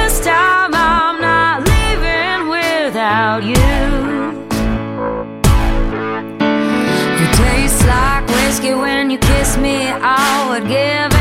[9.59, 9.89] me.
[9.89, 11.16] I would give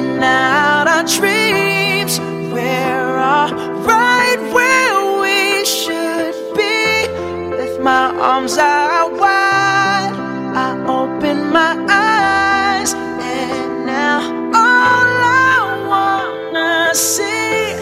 [0.00, 2.18] living out our dreams.
[2.52, 3.52] We're all
[3.84, 7.08] right where we should be.
[7.56, 10.14] With my arms out wide,
[10.54, 14.20] I open my eyes, and now
[14.54, 17.72] all I wanna see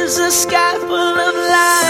[0.00, 1.83] is a sky full of lighters.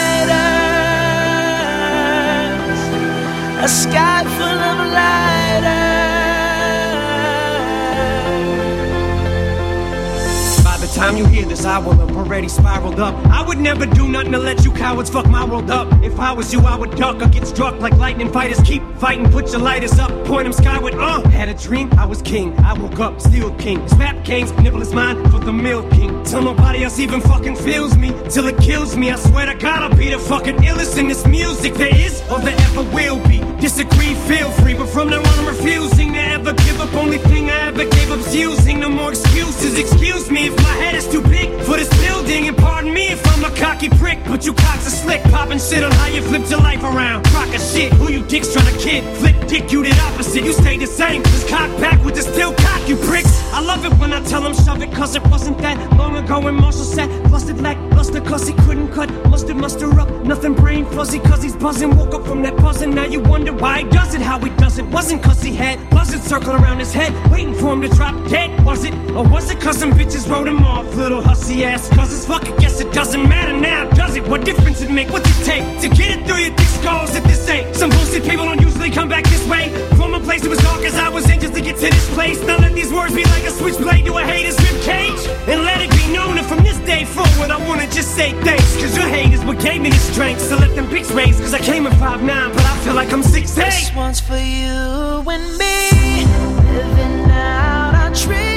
[11.66, 13.14] I will already spiraled up.
[13.26, 15.86] I would never do nothing to let you cowards fuck my world up.
[16.02, 18.60] If I was you, I would duck or get struck like lightning fighters.
[18.60, 20.94] Keep fighting, put your lighters up, point them skyward.
[20.94, 22.59] Uh, had a dream, I was king.
[22.60, 23.82] I woke up, still king.
[23.82, 26.24] This rap game's nibble is mine for the milk king.
[26.24, 29.10] Till nobody else even fucking feels me, till it kills me.
[29.10, 32.38] I swear to God, I'll be the fucking illest in this music there is or
[32.40, 33.38] there ever will be.
[33.60, 36.92] Disagree, feel free, but from now on, I'm refusing to ever give up.
[36.94, 38.80] Only thing I ever gave up's using.
[38.80, 39.78] No more excuses.
[39.78, 41.88] Excuse me if my head is too big for this
[42.23, 44.19] and pardon me if I'm a cocky prick.
[44.24, 47.24] But you cocks are slick, popping shit on how you flipped your life around.
[47.27, 49.05] Crock of shit, who you dicks trying to kid?
[49.19, 50.45] Flip dick, you did opposite.
[50.45, 51.23] You stay the same.
[51.23, 53.43] Just cock back with the still cock, you pricks.
[53.53, 56.41] I love it when I tell them shove it, cause it wasn't that long ago
[56.41, 59.11] when Marshall said, busted like bluster, cause he couldn't cut.
[59.28, 61.97] Mustard muster up, nothing brain fuzzy, cause he's buzzing.
[61.97, 64.78] Woke up from that buzzing, now you wonder why he does it, how he does
[64.78, 64.86] it.
[64.86, 68.65] Wasn't cause he had buzzards circling around his head, waiting for him to drop dead.
[68.65, 68.95] Was it?
[69.11, 70.86] Or was it cause some bitches wrote him off?
[70.97, 74.28] Little hussy ass cousins, fuck it, guess it doesn't matter now, does it?
[74.28, 75.09] What difference it make?
[75.09, 77.74] What's it take to get it through your thick skulls if this ain't?
[77.74, 79.70] Some bullshit people don't usually come back this way.
[79.97, 82.09] From a place that was dark as I was in just to get to this
[82.12, 82.39] place.
[82.43, 85.22] Now let these words be like a switchblade to a hater's rib cage.
[85.48, 88.76] And let it be known that from this day forward, I wanna just say thanks.
[88.76, 90.43] Cause your hate is what gave me the strength.
[90.43, 91.40] So let them pics raise.
[91.40, 93.55] Cause I came in 5'9, but I feel like I'm 6'8.
[93.55, 96.26] This one's for you and me,
[96.68, 98.53] living out our dreams.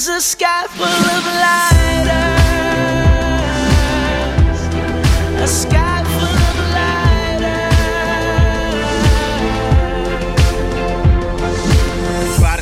[0.00, 2.20] Is a sky full of lighters.
[5.42, 5.89] A sky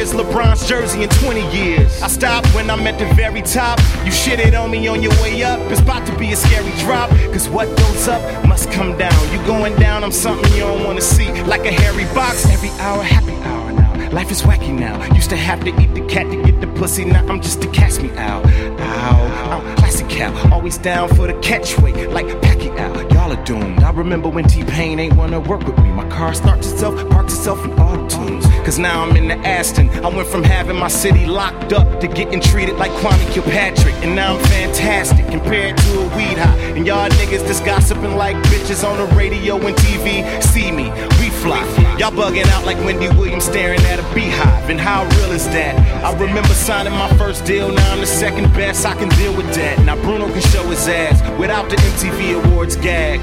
[0.00, 2.00] career's LeBron's jersey in 20 years.
[2.02, 3.78] I stopped when I'm at the very top.
[4.04, 5.60] You shitted on me on your way up.
[5.70, 7.10] It's about to be a scary drop.
[7.32, 9.32] Cause what goes up must come down.
[9.32, 11.30] You going down, I'm something you don't wanna see.
[11.42, 13.69] Like a hairy box, every hour, happy hour.
[14.12, 15.00] Life is wacky now.
[15.14, 17.04] Used to have to eat the cat to get the pussy.
[17.04, 18.44] Now I'm just a catch me out.
[18.44, 20.34] Ow, I'm classic cow.
[20.52, 23.12] Always down for the catchweight, like Pacquiao.
[23.12, 23.84] Y'all are doomed.
[23.84, 25.92] I remember when T-Pain ain't wanna work with me.
[25.92, 28.46] My car starts itself, parks itself in auto tunes.
[28.64, 29.88] Cause now I'm in the Aston.
[30.04, 33.94] I went from having my city locked up to getting treated like Kwame Kilpatrick.
[34.02, 36.58] And now I'm fantastic compared to a weed high.
[36.76, 40.42] And y'all niggas just gossiping like bitches on the radio and TV.
[40.42, 41.64] See me, we fly.
[41.98, 44.70] Y'all bugging out like Wendy Williams staring at a beehive.
[44.70, 45.74] And how real is that?
[46.04, 47.72] I remember signing my first deal.
[47.72, 48.86] Now I'm the second best.
[48.86, 49.78] I can deal with that.
[49.84, 53.20] Now Bruno can show his ass without the MTV Awards gag.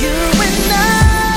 [0.00, 1.29] You and I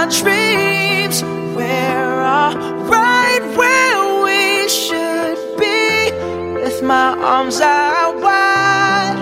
[0.00, 1.22] our dreams.
[1.56, 2.56] We're all
[2.88, 6.10] right where we should be.
[6.54, 9.18] With my arms out wide,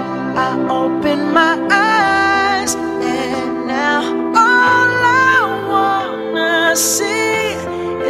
[0.46, 4.02] I open my eyes, and now
[4.44, 4.90] all
[5.26, 5.38] I
[5.72, 7.55] wanna see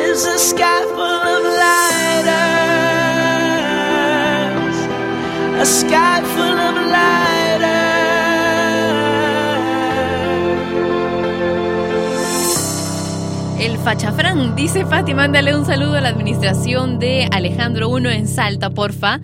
[0.09, 2.29] is a sky full of lighters.
[5.65, 7.38] A sky full of lighters.
[13.89, 18.69] El Fachafrán, dice Fati, mándale un saludo a la administración de Alejandro 1 en Salta,
[18.69, 19.19] porfa.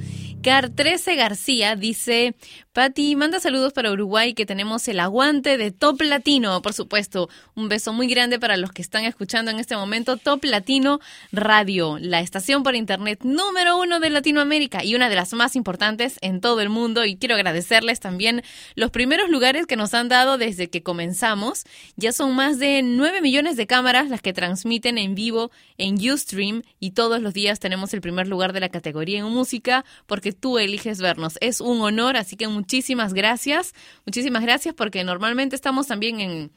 [0.45, 2.35] Car 13 García dice,
[2.75, 7.31] Pati, manda saludos para Uruguay que tenemos el aguante de Top Latino, por supuesto.
[7.55, 11.01] Un beso muy grande para los que están escuchando en este momento Top Latino
[11.33, 16.19] Radio, la estación por internet número uno de Latinoamérica y una de las más importantes
[16.21, 17.07] en todo el mundo.
[17.07, 18.43] Y quiero agradecerles también
[18.75, 21.63] los primeros lugares que nos han dado desde que comenzamos.
[21.97, 26.63] Ya son más de 9 millones de cámaras las que transmiten en vivo en Ustream
[26.81, 30.59] y todos los días tenemos el primer lugar de la categoría en música porque tú
[30.59, 31.39] eliges vernos.
[31.41, 33.75] Es un honor, así que muchísimas gracias.
[34.05, 36.53] Muchísimas gracias porque normalmente estamos también en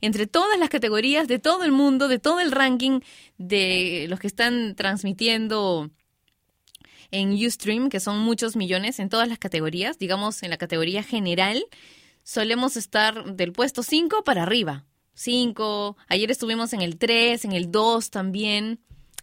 [0.00, 3.00] entre todas las categorías de todo el mundo, de todo el ranking
[3.38, 5.90] de los que están transmitiendo
[7.10, 11.64] en Ustream, que son muchos millones en todas las categorías, digamos en la categoría general,
[12.22, 14.84] solemos estar del puesto 5 para arriba.
[15.14, 18.80] 5, ayer estuvimos en el 3, en el 2 también.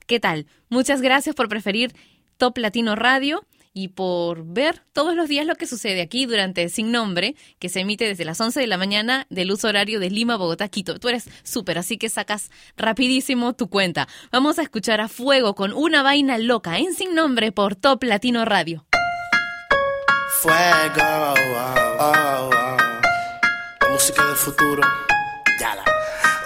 [0.08, 0.48] ¿Qué tal?
[0.70, 1.94] Muchas gracias por preferir
[2.38, 6.92] Top Latino Radio y por ver todos los días lo que sucede aquí durante Sin
[6.92, 10.36] Nombre, que se emite desde las 11 de la mañana del uso horario de Lima,
[10.36, 11.00] Bogotá, Quito.
[11.00, 14.08] Tú eres súper, así que sacas rapidísimo tu cuenta.
[14.32, 18.46] Vamos a escuchar a Fuego con una vaina loca en Sin Nombre por Top Latino
[18.46, 18.86] Radio.
[20.42, 20.56] Fuego,
[20.98, 21.36] oh,
[22.00, 22.78] oh, oh.
[23.82, 24.82] La música del futuro.
[25.60, 25.84] Yala.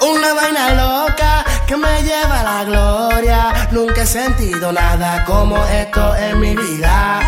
[0.01, 3.67] Una vaina loca que me lleva a la gloria.
[3.71, 7.21] Nunca he sentido nada como esto en mi vida.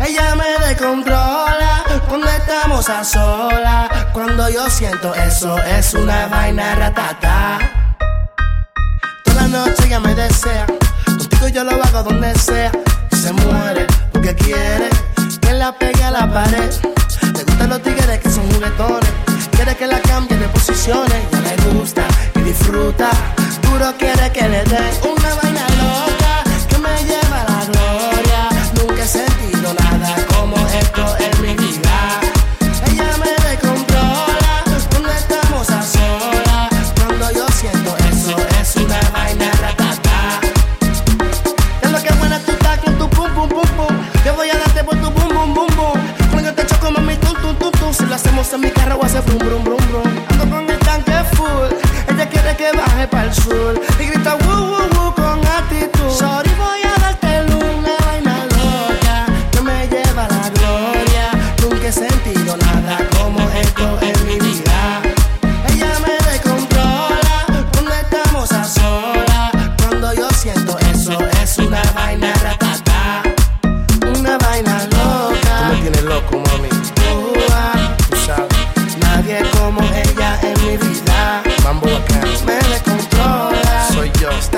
[0.00, 3.90] Ella me descontrola cuando estamos a solas.
[4.12, 7.58] Cuando yo siento eso, es una vaina ratata.
[9.24, 10.66] Toda la noche ella me desea.
[11.06, 12.72] Contigo yo lo hago donde sea.
[13.10, 14.88] Y se muere porque quiere
[15.40, 16.70] que la pegue a la pared.
[17.34, 19.10] Le gustan los tigres que son juguetones.
[19.52, 21.22] Quiere que la cambie de posiciones.
[21.32, 22.02] Ya le gusta
[22.36, 23.10] y disfruta.
[23.64, 28.40] Duro quiere que le dé una vaina loca que me lleva a la gloria.
[28.76, 32.20] Nunca he sentido nada como esto en mi vida.
[32.88, 36.92] Ella me descontrola cuando estamos a solas.
[36.96, 40.40] Cuando yo siento eso, es una vaina ratata.
[41.82, 43.96] Es lo que buena tú estás con tu pum pum pum pum.
[44.24, 46.00] Yo voy a darte por tu bum bum bum bum.
[46.30, 47.92] Cuando te choco mami tum tum tum tum.
[47.92, 49.83] Si lo hacemos en mi carro voy a hacer brum brum brum
[52.56, 53.80] que baje para el sur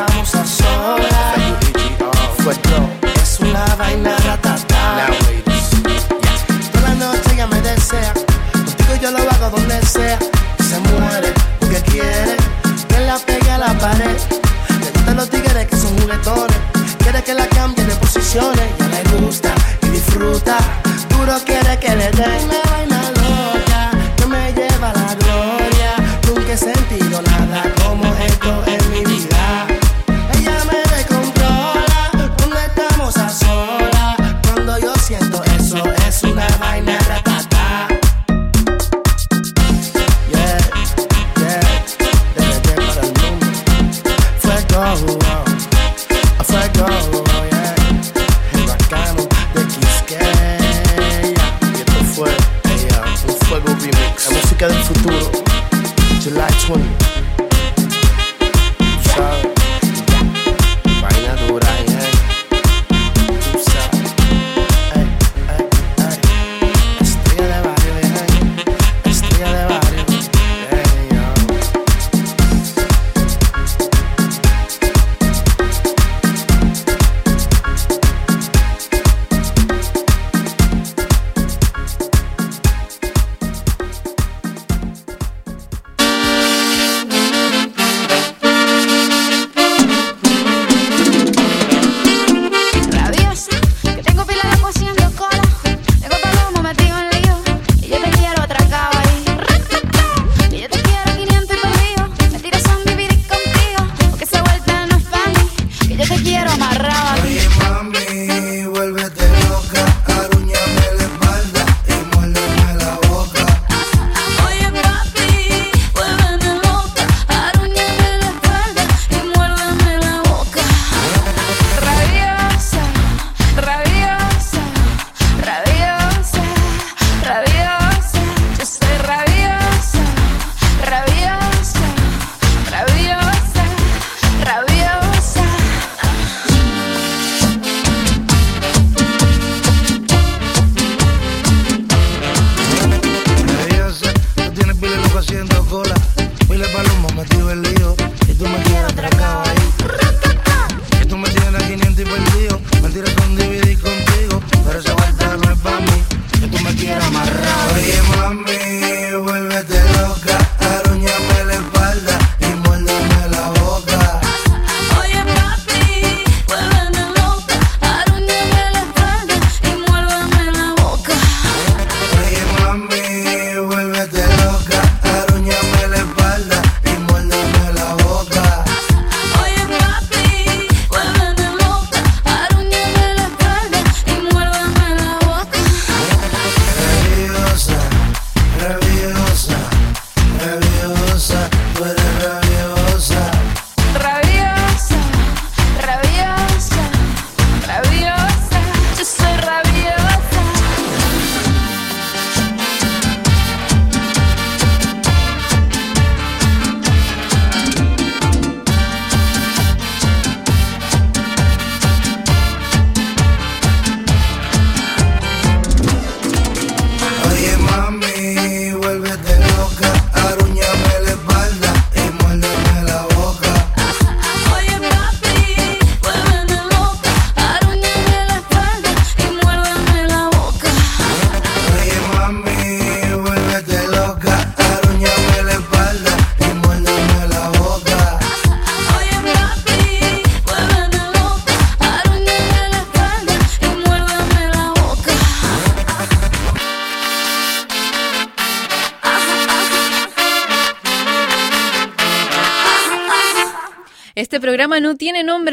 [0.07, 1.37] Estamos a solas.
[3.23, 5.09] Es una vaina ratata.
[6.73, 8.13] Toda la noche ella me desea.
[8.53, 10.19] Contigo yo lo hago donde sea.
[10.59, 12.37] Se muere porque quiere
[12.89, 14.17] que la pegue a la pared.
[14.81, 16.57] Le gustan los tigres que son juguetones.
[16.99, 18.69] Quiere que la cambie de posiciones.
[18.79, 19.53] Ya le gusta
[19.83, 20.57] y disfruta.
[21.11, 22.66] Duro quiere que le dé
[56.67, 57.06] swing.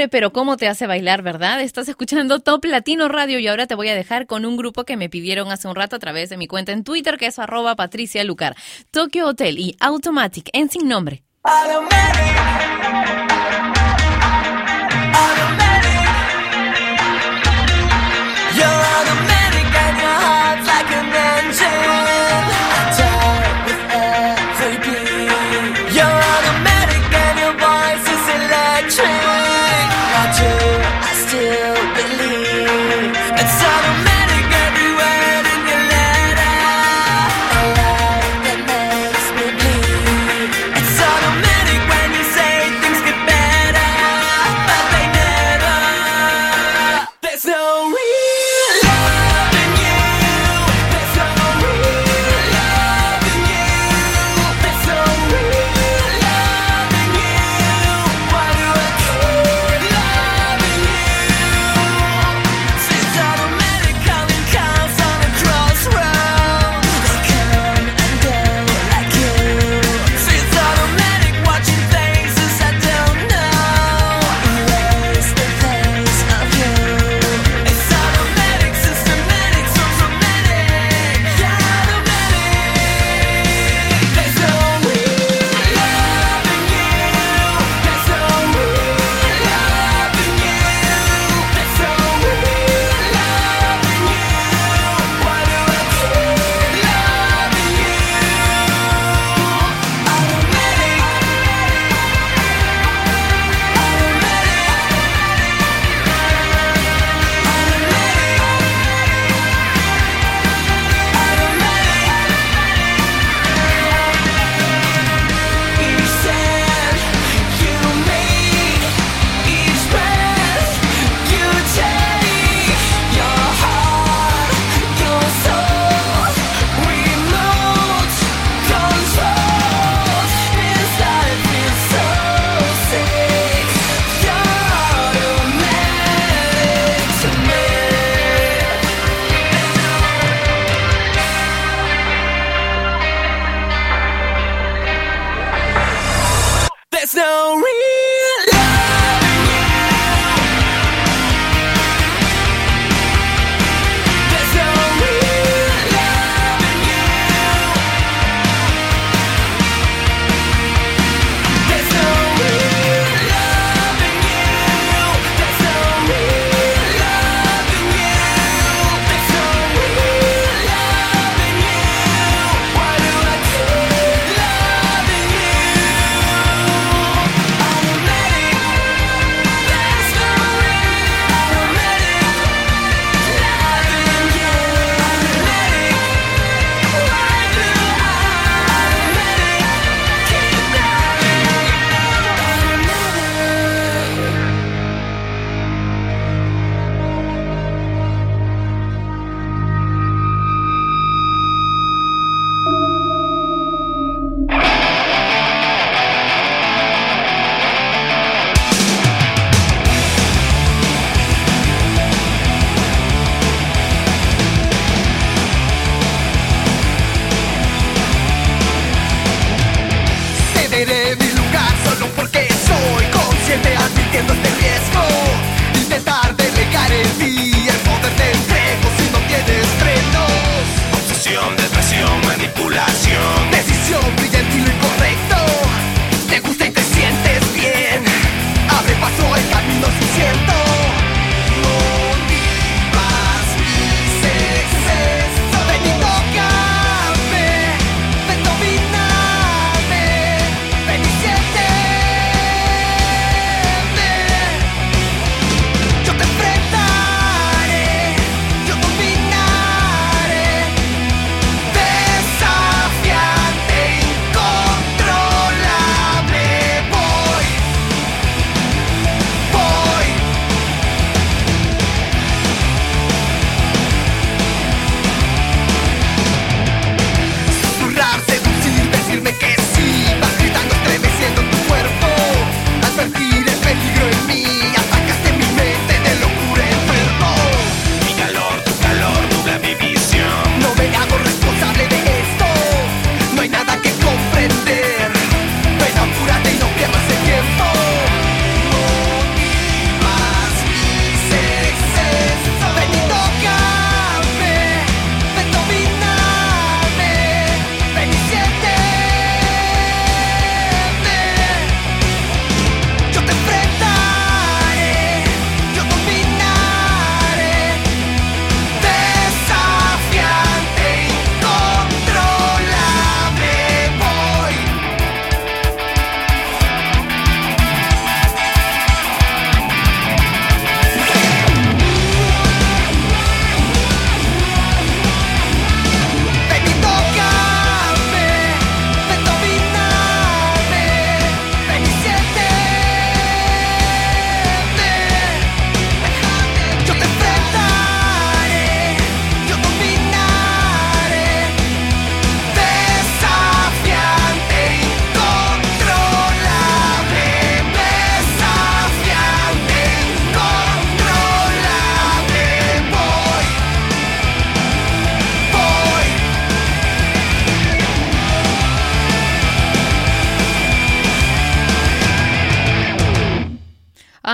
[0.10, 1.62] Pero cómo te hace bailar, ¿verdad?
[1.62, 4.98] Estás escuchando Top Latino Radio y ahora te voy a dejar con un grupo que
[4.98, 7.76] me pidieron hace un rato a través de mi cuenta en Twitter, que es arroba
[7.76, 8.56] Patricia Lucar.
[8.92, 11.24] Tokyo Hotel y Automatic en sin nombre.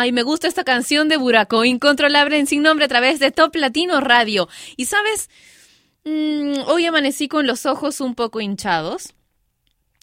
[0.09, 3.55] Ay, me gusta esta canción de Buraco, incontrolable en sin nombre a través de Top
[3.55, 4.49] Latino Radio.
[4.75, 5.29] Y sabes,
[6.05, 9.13] Mm, hoy amanecí con los ojos un poco hinchados.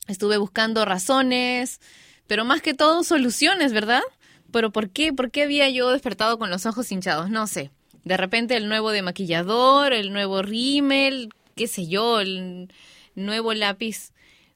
[0.07, 1.81] Estuve buscando razones,
[2.27, 4.03] pero más que todo soluciones, ¿verdad?
[4.53, 5.13] Pero ¿por qué?
[5.13, 7.31] ¿Por qué había yo despertado con los ojos hinchados?
[7.31, 7.71] No sé.
[8.05, 12.73] De repente el nuevo demaquillador, el nuevo rímel, qué sé yo, el
[13.17, 14.13] nuevo lápiz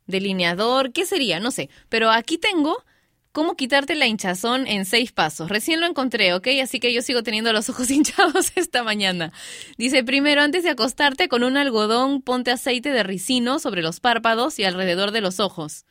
[0.06, 1.40] delineador, ¿qué sería?
[1.40, 1.68] No sé.
[1.88, 2.84] Pero aquí tengo
[3.32, 5.48] cómo quitarte la hinchazón en seis pasos.
[5.48, 6.48] Recién lo encontré, ¿ok?
[6.62, 9.32] Así que yo sigo teniendo los ojos hinchados esta mañana.
[9.78, 14.58] Dice, primero, antes de acostarte con un algodón, ponte aceite de ricino sobre los párpados
[14.58, 15.84] y alrededor de los ojos.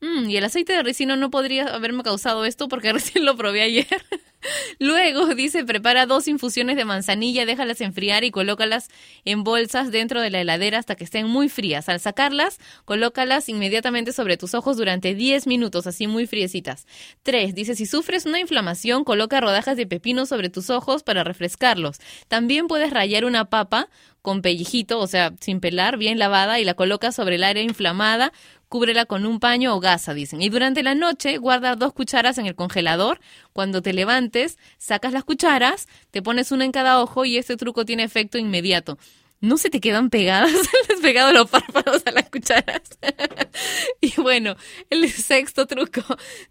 [0.00, 3.62] Mm, y el aceite de ricino no podría haberme causado esto porque recién lo probé
[3.62, 3.86] ayer.
[4.78, 8.88] Luego, dice, prepara dos infusiones de manzanilla, déjalas enfriar y colócalas
[9.24, 11.88] en bolsas dentro de la heladera hasta que estén muy frías.
[11.88, 16.86] Al sacarlas, colócalas inmediatamente sobre tus ojos durante 10 minutos, así muy friecitas.
[17.24, 17.54] 3.
[17.54, 21.98] Dice, si sufres una inflamación, coloca rodajas de pepino sobre tus ojos para refrescarlos.
[22.28, 23.88] También puedes rayar una papa
[24.22, 28.32] con pellejito, o sea, sin pelar, bien lavada, y la colocas sobre el área inflamada
[28.68, 30.42] cúbrela con un paño o gasa, dicen.
[30.42, 33.20] Y durante la noche guarda dos cucharas en el congelador.
[33.52, 37.84] Cuando te levantes, sacas las cucharas, te pones una en cada ojo y este truco
[37.84, 38.98] tiene efecto inmediato.
[39.40, 40.50] No se te quedan pegadas,
[40.88, 42.82] les pegado los párpados a las cucharas.
[44.00, 44.56] y bueno,
[44.90, 46.02] el sexto truco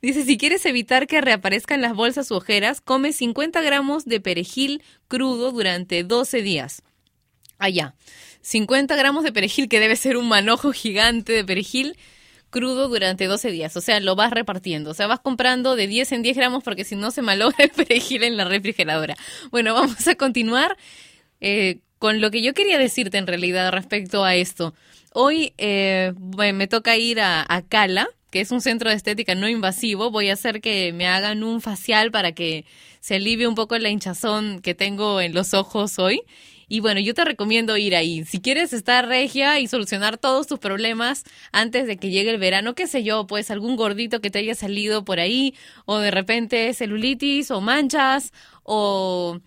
[0.02, 4.84] dice, si quieres evitar que reaparezcan las bolsas u ojeras, come 50 gramos de perejil
[5.10, 6.81] crudo durante 12 días.
[7.60, 7.95] Allá.
[8.48, 11.98] 50 gramos de perejil, que debe ser un manojo gigante de perejil
[12.49, 13.76] crudo durante 12 días.
[13.76, 14.91] O sea, lo vas repartiendo.
[14.91, 17.72] O sea, vas comprando de 10 en 10 gramos porque si no se malogra el
[17.72, 19.18] perejil en la refrigeradora.
[19.52, 20.78] Bueno, vamos a continuar
[21.41, 24.74] eh, con lo que yo quería decirte en realidad respecto a esto.
[25.11, 29.49] Hoy eh, me toca ir a, a Cala, que es un centro de estética no
[29.49, 30.10] invasivo.
[30.10, 32.64] Voy a hacer que me hagan un facial para que
[33.02, 36.22] se alivie un poco la hinchazón que tengo en los ojos hoy.
[36.68, 38.26] Y bueno, yo te recomiendo ir ahí.
[38.26, 42.76] Si quieres estar regia y solucionar todos tus problemas antes de que llegue el verano,
[42.76, 46.73] qué sé yo, pues algún gordito que te haya salido por ahí, o de repente
[46.73, 48.34] celulitis, o manchas,
[48.64, 49.39] o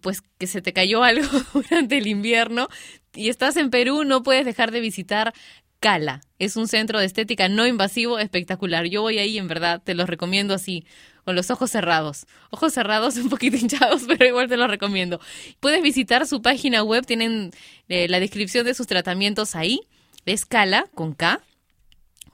[0.00, 2.68] pues que se te cayó algo durante el invierno
[3.16, 5.32] y estás en Perú, no puedes dejar de visitar
[5.80, 6.20] Cala.
[6.38, 8.86] Es un centro de estética no invasivo espectacular.
[8.86, 10.86] Yo voy ahí, en verdad, te lo recomiendo así
[11.26, 12.26] con los ojos cerrados.
[12.50, 15.20] Ojos cerrados, un poquito hinchados, pero igual te lo recomiendo.
[15.58, 17.50] Puedes visitar su página web, tienen
[17.88, 19.80] eh, la descripción de sus tratamientos ahí.
[20.24, 21.42] Es Cala, con K,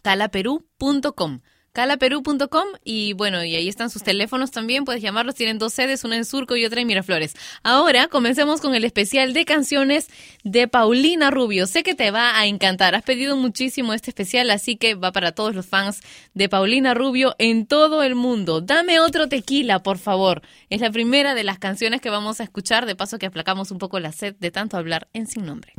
[0.03, 1.41] calaperú.com
[1.73, 6.17] calaperú.com y bueno, y ahí están sus teléfonos también, puedes llamarlos, tienen dos sedes, una
[6.17, 7.35] en Surco y otra en Miraflores.
[7.63, 10.09] Ahora comencemos con el especial de canciones
[10.45, 11.67] de Paulina Rubio.
[11.67, 15.33] Sé que te va a encantar, has pedido muchísimo este especial, así que va para
[15.33, 16.01] todos los fans
[16.35, 18.61] de Paulina Rubio en todo el mundo.
[18.61, 20.43] Dame otro tequila, por favor.
[20.69, 23.79] Es la primera de las canciones que vamos a escuchar, de paso que aplacamos un
[23.79, 25.73] poco la sed de tanto hablar en sin nombre.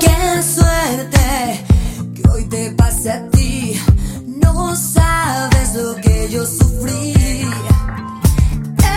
[0.00, 1.69] Qué suerte
[2.32, 3.80] hoy te pase a ti.
[4.26, 7.14] No sabes lo que yo sufrí.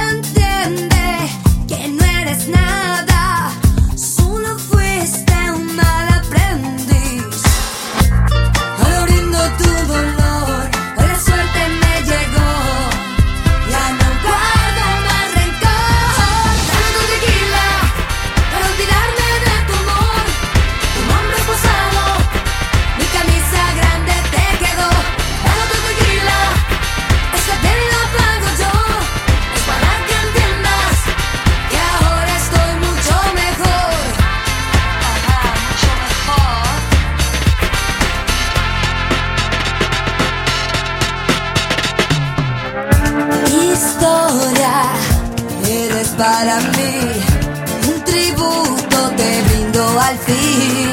[0.10, 1.30] Entiende
[1.68, 3.51] que no eres nada,
[3.95, 7.41] solo fuiste un mal aprendiz.
[8.80, 10.62] Ahora brindo tu dolor,
[46.18, 47.23] para mí
[47.88, 50.93] un tributo te brindo al fin.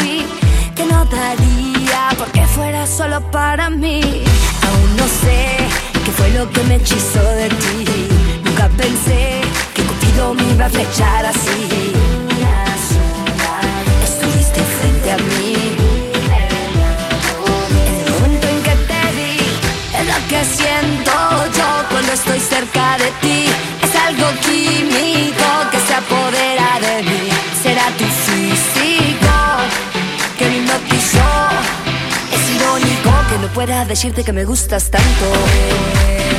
[2.17, 4.01] porque fuera solo para mí.
[4.67, 5.57] Aún no sé
[6.05, 8.07] qué fue lo que me hechizó de ti.
[8.43, 9.41] Nunca pensé
[9.73, 11.93] que Cupido me iba a flechar así.
[14.03, 15.55] Estuviste frente a mí.
[18.05, 19.37] El momento en que te vi,
[19.99, 21.11] es lo que siento
[21.57, 23.50] yo cuando estoy cerca de ti.
[33.53, 36.30] pueda decirte que me gustas tanto.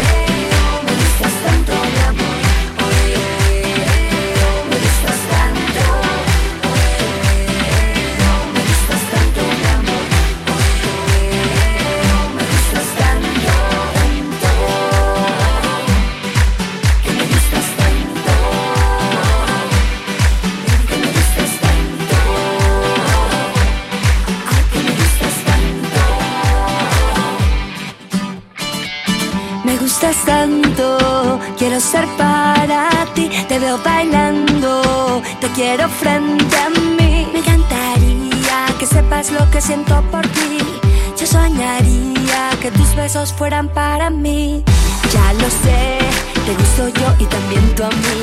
[31.62, 33.30] Quiero ser para ti.
[33.48, 37.28] Te veo bailando, te quiero frente a mí.
[37.32, 40.58] Me encantaría que sepas lo que siento por ti.
[41.16, 44.64] Yo soñaría que tus besos fueran para mí.
[45.12, 45.98] Ya lo sé,
[46.46, 48.20] te gusto yo y también tú a mí.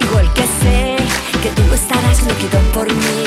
[0.00, 0.96] Igual que sé
[1.42, 3.24] que tú estarás loquito por mí.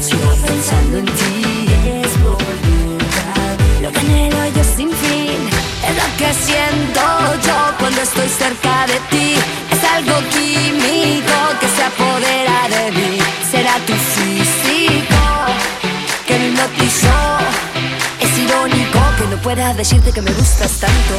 [0.00, 1.59] Sigo pensando en ti,
[6.20, 7.00] que siento
[7.46, 9.34] yo cuando estoy cerca de ti.
[9.72, 13.18] Es algo químico que se apodera de mí.
[13.50, 15.22] Será tu físico
[16.26, 17.20] que me hipnotizó.
[18.20, 21.14] Es irónico que no pueda decirte que me gustas tanto.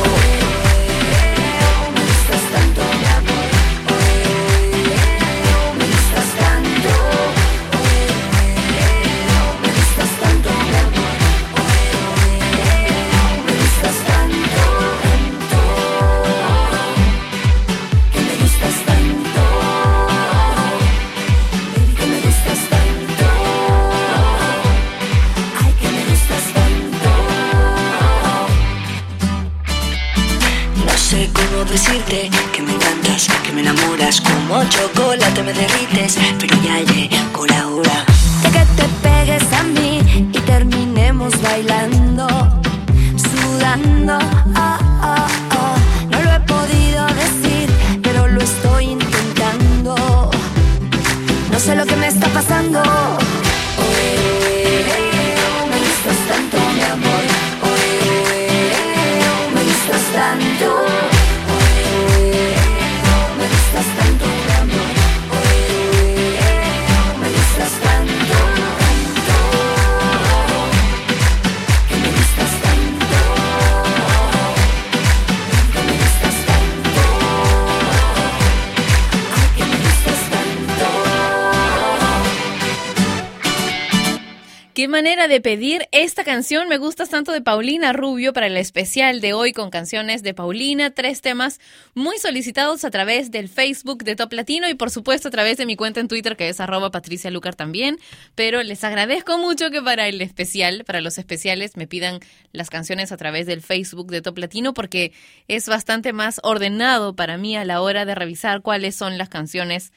[84.82, 86.68] Qué manera de pedir esta canción.
[86.68, 90.90] Me gustas tanto de Paulina Rubio para el especial de hoy con canciones de Paulina.
[90.90, 91.60] Tres temas
[91.94, 95.68] muy solicitados a través del Facebook de Top Latino y por supuesto a través de
[95.68, 98.00] mi cuenta en Twitter que es arroba Patricia Lucar también.
[98.34, 102.20] Pero les agradezco mucho que para el especial, para los especiales, me pidan
[102.52, 105.14] las canciones a través del Facebook de Top Latino porque
[105.48, 109.92] es bastante más ordenado para mí a la hora de revisar cuáles son las canciones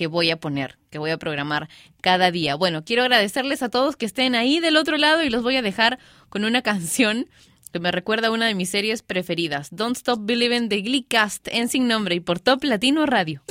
[0.00, 1.68] que voy a poner, que voy a programar
[2.00, 2.54] cada día.
[2.54, 5.62] Bueno, quiero agradecerles a todos que estén ahí del otro lado y los voy a
[5.62, 5.98] dejar
[6.30, 7.28] con una canción
[7.70, 11.48] que me recuerda a una de mis series preferidas, Don't Stop Believing de Glee Cast
[11.48, 13.42] en Sin Nombre y por Top Latino Radio.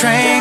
[0.00, 0.39] Train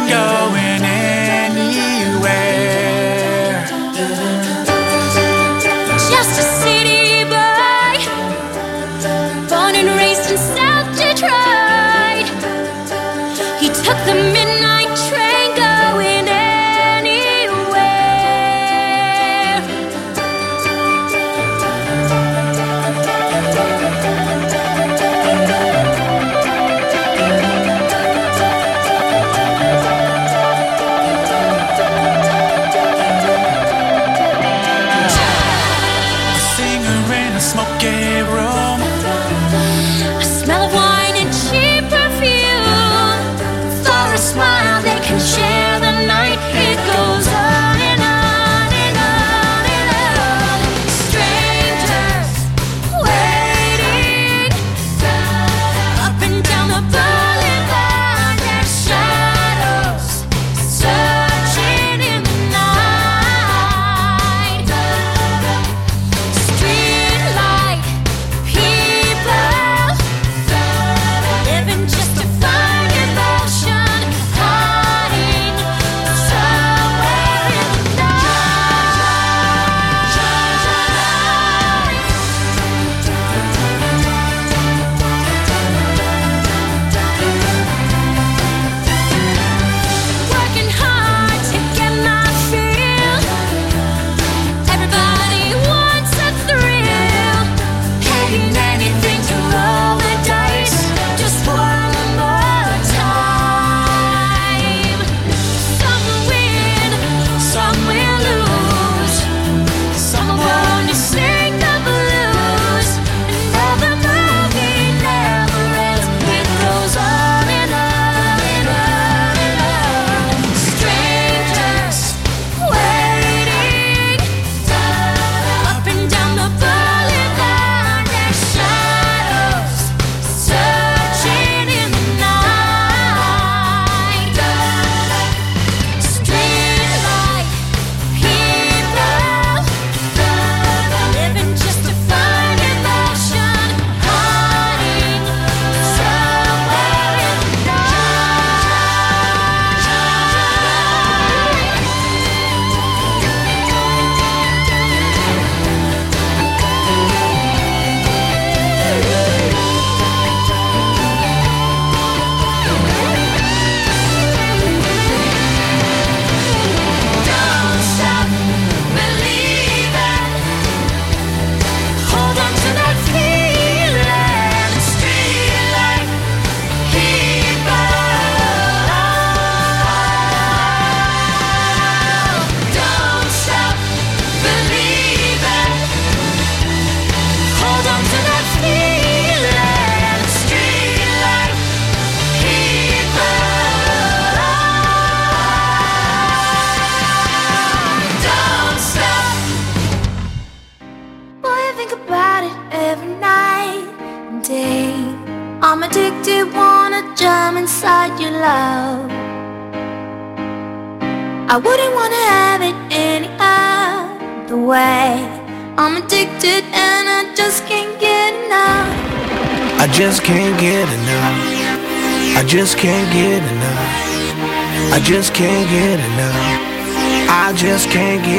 [227.89, 228.38] can't get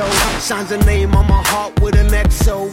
[0.00, 2.70] I'm Signs a name on my heart with an XO.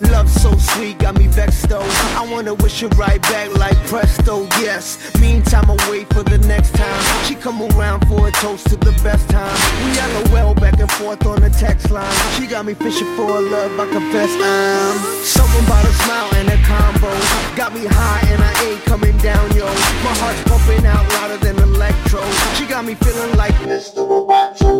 [0.00, 1.88] Love so sweet, got me vexed though.
[2.20, 4.98] I wanna wish her right back like presto, yes.
[5.18, 7.24] Meantime, I wait for the next time.
[7.24, 9.56] She come around for a toast to the best time.
[9.84, 12.12] We LOL back and forth on the text line.
[12.36, 15.24] She got me fishing for a love, I confess I'm.
[15.24, 17.10] Something about a smile and a combo.
[17.56, 19.64] Got me high and I ain't coming down, yo.
[20.04, 22.20] My heart's pumping out louder than electro.
[22.56, 24.06] She got me feeling like Mr.
[24.06, 24.75] Roboto.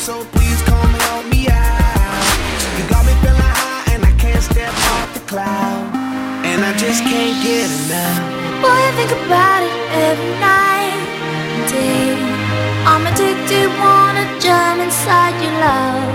[0.00, 2.24] So please come help me out.
[2.80, 5.92] You got me feeling high and I can't step off the cloud.
[6.48, 8.64] And I just can't get enough.
[8.64, 9.76] Boy, I think about it
[10.08, 10.96] every night
[11.52, 12.16] and day.
[12.88, 16.08] I'm addicted, wanna jump inside your love.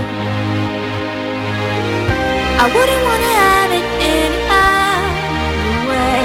[2.58, 6.22] I wouldn't wanna have it any other way.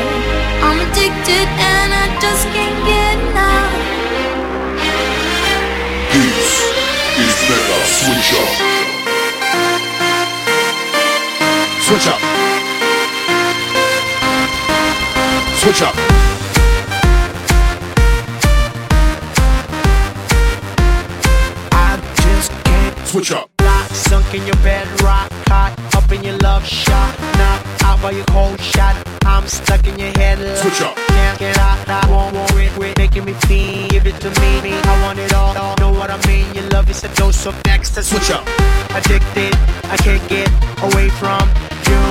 [0.66, 3.91] I'm addicted and I just can't get enough.
[7.18, 8.52] Is Mega Switch Up.
[11.82, 12.22] Switch up.
[15.60, 15.96] Switch up.
[21.74, 23.50] I just can't switch up.
[23.62, 26.91] Lock, sunk in your bed, rock hot, up in your love shot,
[28.02, 28.96] by your cold shot.
[29.26, 30.40] I'm stuck in your head.
[30.40, 30.58] Love.
[30.58, 30.96] Switch up.
[30.96, 33.88] Can't get out, I won't want it, it, making me feel.
[33.90, 34.74] Give it to me, me.
[34.74, 35.76] I want it all, all.
[35.78, 36.46] Know what I mean?
[36.56, 38.46] Your love is a dose of next to Switch up.
[38.98, 39.54] Addicted,
[39.94, 40.50] I can't get
[40.82, 41.46] away from
[41.90, 42.02] you.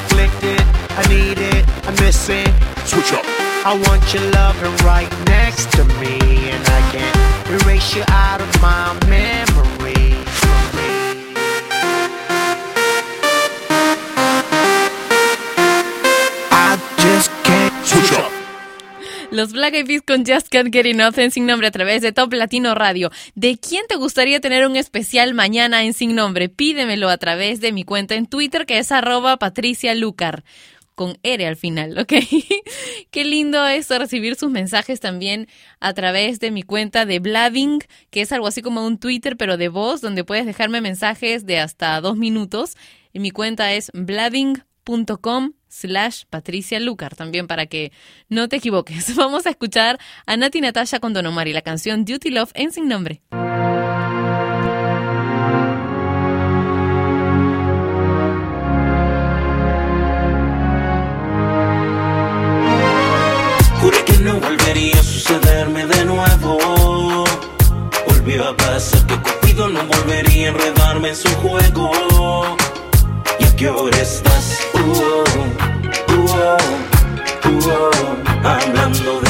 [0.00, 0.60] Afflicted,
[1.00, 2.52] I need it, I miss it.
[2.84, 3.24] Switch up.
[3.64, 6.18] I want your loving right next to me,
[6.50, 9.81] and I can't erase you out of my memory.
[19.32, 22.12] Los Black Eyed Peas con Just Can't Get Enough en Sin Nombre a través de
[22.12, 23.10] Top Latino Radio.
[23.34, 26.50] ¿De quién te gustaría tener un especial mañana en Sin Nombre?
[26.50, 30.44] Pídemelo a través de mi cuenta en Twitter que es arroba Patricia Lucar.
[30.94, 32.12] Con R al final, ¿ok?
[33.10, 35.48] Qué lindo es recibir sus mensajes también
[35.80, 37.78] a través de mi cuenta de Blabbing,
[38.10, 41.58] que es algo así como un Twitter, pero de voz, donde puedes dejarme mensajes de
[41.58, 42.76] hasta dos minutos.
[43.14, 47.92] Y mi cuenta es blabbing.com slash Patricia Lucar, también para que
[48.28, 49.16] no te equivoques.
[49.16, 52.72] Vamos a escuchar a Nati Natasha con Don Omar y la canción Duty Love en
[52.72, 53.22] Sin Nombre.
[63.80, 67.24] Juré que no volvería a sucederme de nuevo.
[68.06, 71.90] Volvió a pasar que Cupido no volvería a enredarme en su juego.
[73.62, 74.58] ¿Y a qué hora estás?
[74.74, 75.24] Uh, oh,
[76.08, 76.56] uh,
[77.44, 79.21] oh, uh, oh, hablando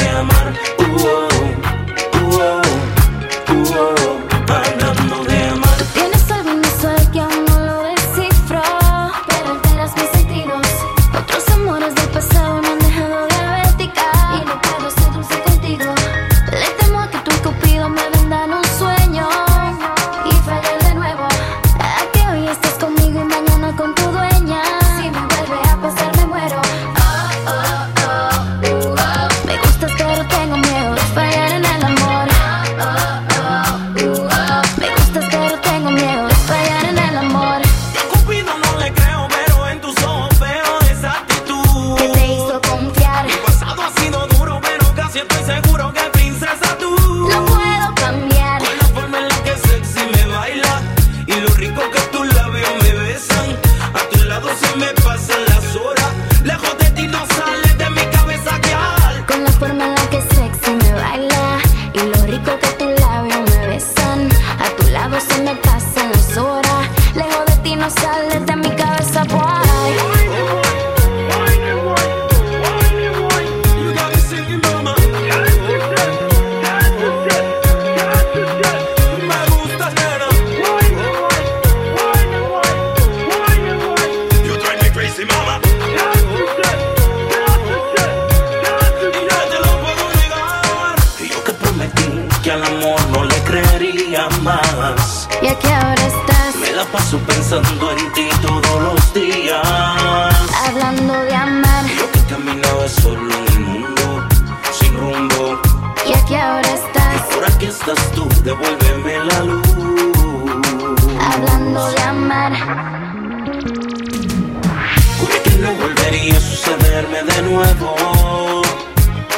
[117.35, 117.95] de nuevo.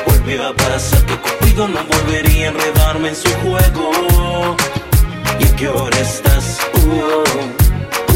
[0.05, 3.91] Volvió a pasar que Cupido no volvería a enredarme en su juego.
[5.39, 6.59] ¿Y a qué hora estás?
[6.73, 7.23] Uh -oh,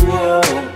[0.04, 0.56] uh.
[0.56, 0.69] uh.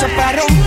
[0.00, 0.59] separaron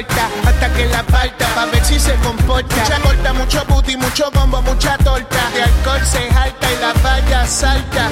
[0.00, 2.76] hasta que la falta, pa' ver si se comporta.
[2.76, 5.50] Mucha corta, mucho booty, mucho bombo, mucha torta.
[5.54, 8.08] De alcohol se jalta y la valla salta.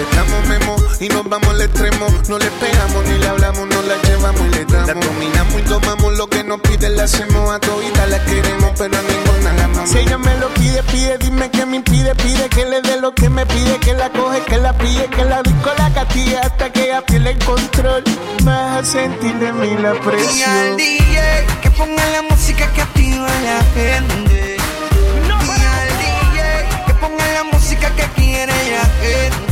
[1.01, 2.07] Y nos vamos al extremo.
[2.29, 4.87] No le pegamos ni le hablamos, no la llevamos y le damos.
[4.87, 8.97] La dominamos y tomamos lo que nos pide, la hacemos a todita, la queremos, pero
[8.97, 9.91] a ninguna la amamos.
[9.91, 13.15] Si ella me lo pide, pide, dime que me impide, pide que le dé lo
[13.15, 16.71] que me pide, que la coge, que la pille, que la disco la castiga hasta
[16.71, 18.05] que ella pierde el control.
[18.45, 20.77] Vas a sentir de mí la Y al presión.
[20.77, 24.57] DJ que ponga la música que activa a la gente.
[24.57, 29.50] Y al DJ que ponga la música que quiere la gente.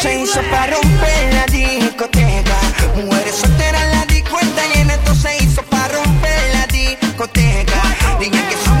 [0.00, 2.58] Se hizo para romper la discoteca.
[2.96, 4.94] Mujeres solteras la disco está llena.
[4.94, 7.82] Esto se hizo para romper la discoteca.
[8.18, 8.79] Que suba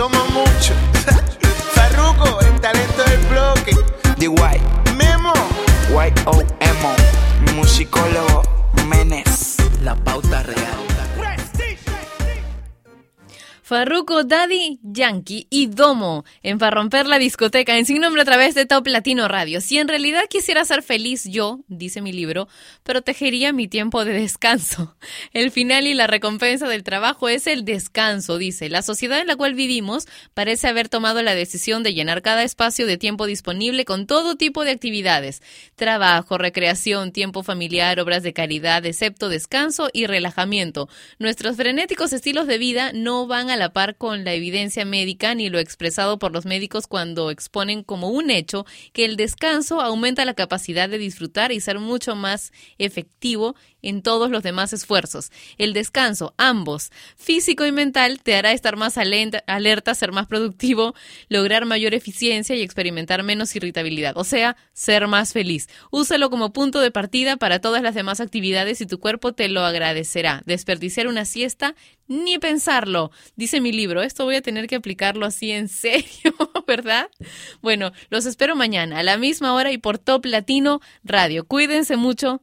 [0.00, 0.76] somos muchos.
[1.74, 3.76] Farruko, el talento del bloque.
[4.18, 4.94] The White.
[4.96, 5.34] Memo.
[5.90, 7.52] Y-O-M-O.
[7.54, 8.42] Musicólogo
[8.88, 9.56] Menes.
[9.82, 10.59] La pauta real.
[13.70, 18.56] Farruko, Daddy, Yankee y Domo en Para Romper la Discoteca en Sin Nombre a través
[18.56, 19.60] de Top Latino Radio.
[19.60, 22.48] Si en realidad quisiera ser feliz yo, dice mi libro,
[22.82, 24.96] protegería mi tiempo de descanso.
[25.32, 28.68] El final y la recompensa del trabajo es el descanso, dice.
[28.68, 32.88] La sociedad en la cual vivimos parece haber tomado la decisión de llenar cada espacio
[32.88, 35.42] de tiempo disponible con todo tipo de actividades.
[35.76, 40.88] Trabajo, recreación, tiempo familiar, obras de caridad, excepto descanso y relajamiento.
[41.20, 45.48] Nuestros frenéticos estilos de vida no van a la par con la evidencia médica ni
[45.48, 50.34] lo expresado por los médicos cuando exponen como un hecho que el descanso aumenta la
[50.34, 55.30] capacidad de disfrutar y ser mucho más efectivo en todos los demás esfuerzos.
[55.58, 60.94] El descanso, ambos, físico y mental, te hará estar más alerta, ser más productivo,
[61.28, 65.68] lograr mayor eficiencia y experimentar menos irritabilidad, o sea, ser más feliz.
[65.90, 69.62] Úsalo como punto de partida para todas las demás actividades y tu cuerpo te lo
[69.62, 70.42] agradecerá.
[70.46, 71.74] Desperdiciar una siesta,
[72.06, 73.10] ni pensarlo.
[73.36, 76.34] Dice mi libro, esto voy a tener que aplicarlo así en serio,
[76.66, 77.08] ¿verdad?
[77.62, 81.46] Bueno, los espero mañana a la misma hora y por Top Latino Radio.
[81.46, 82.42] Cuídense mucho,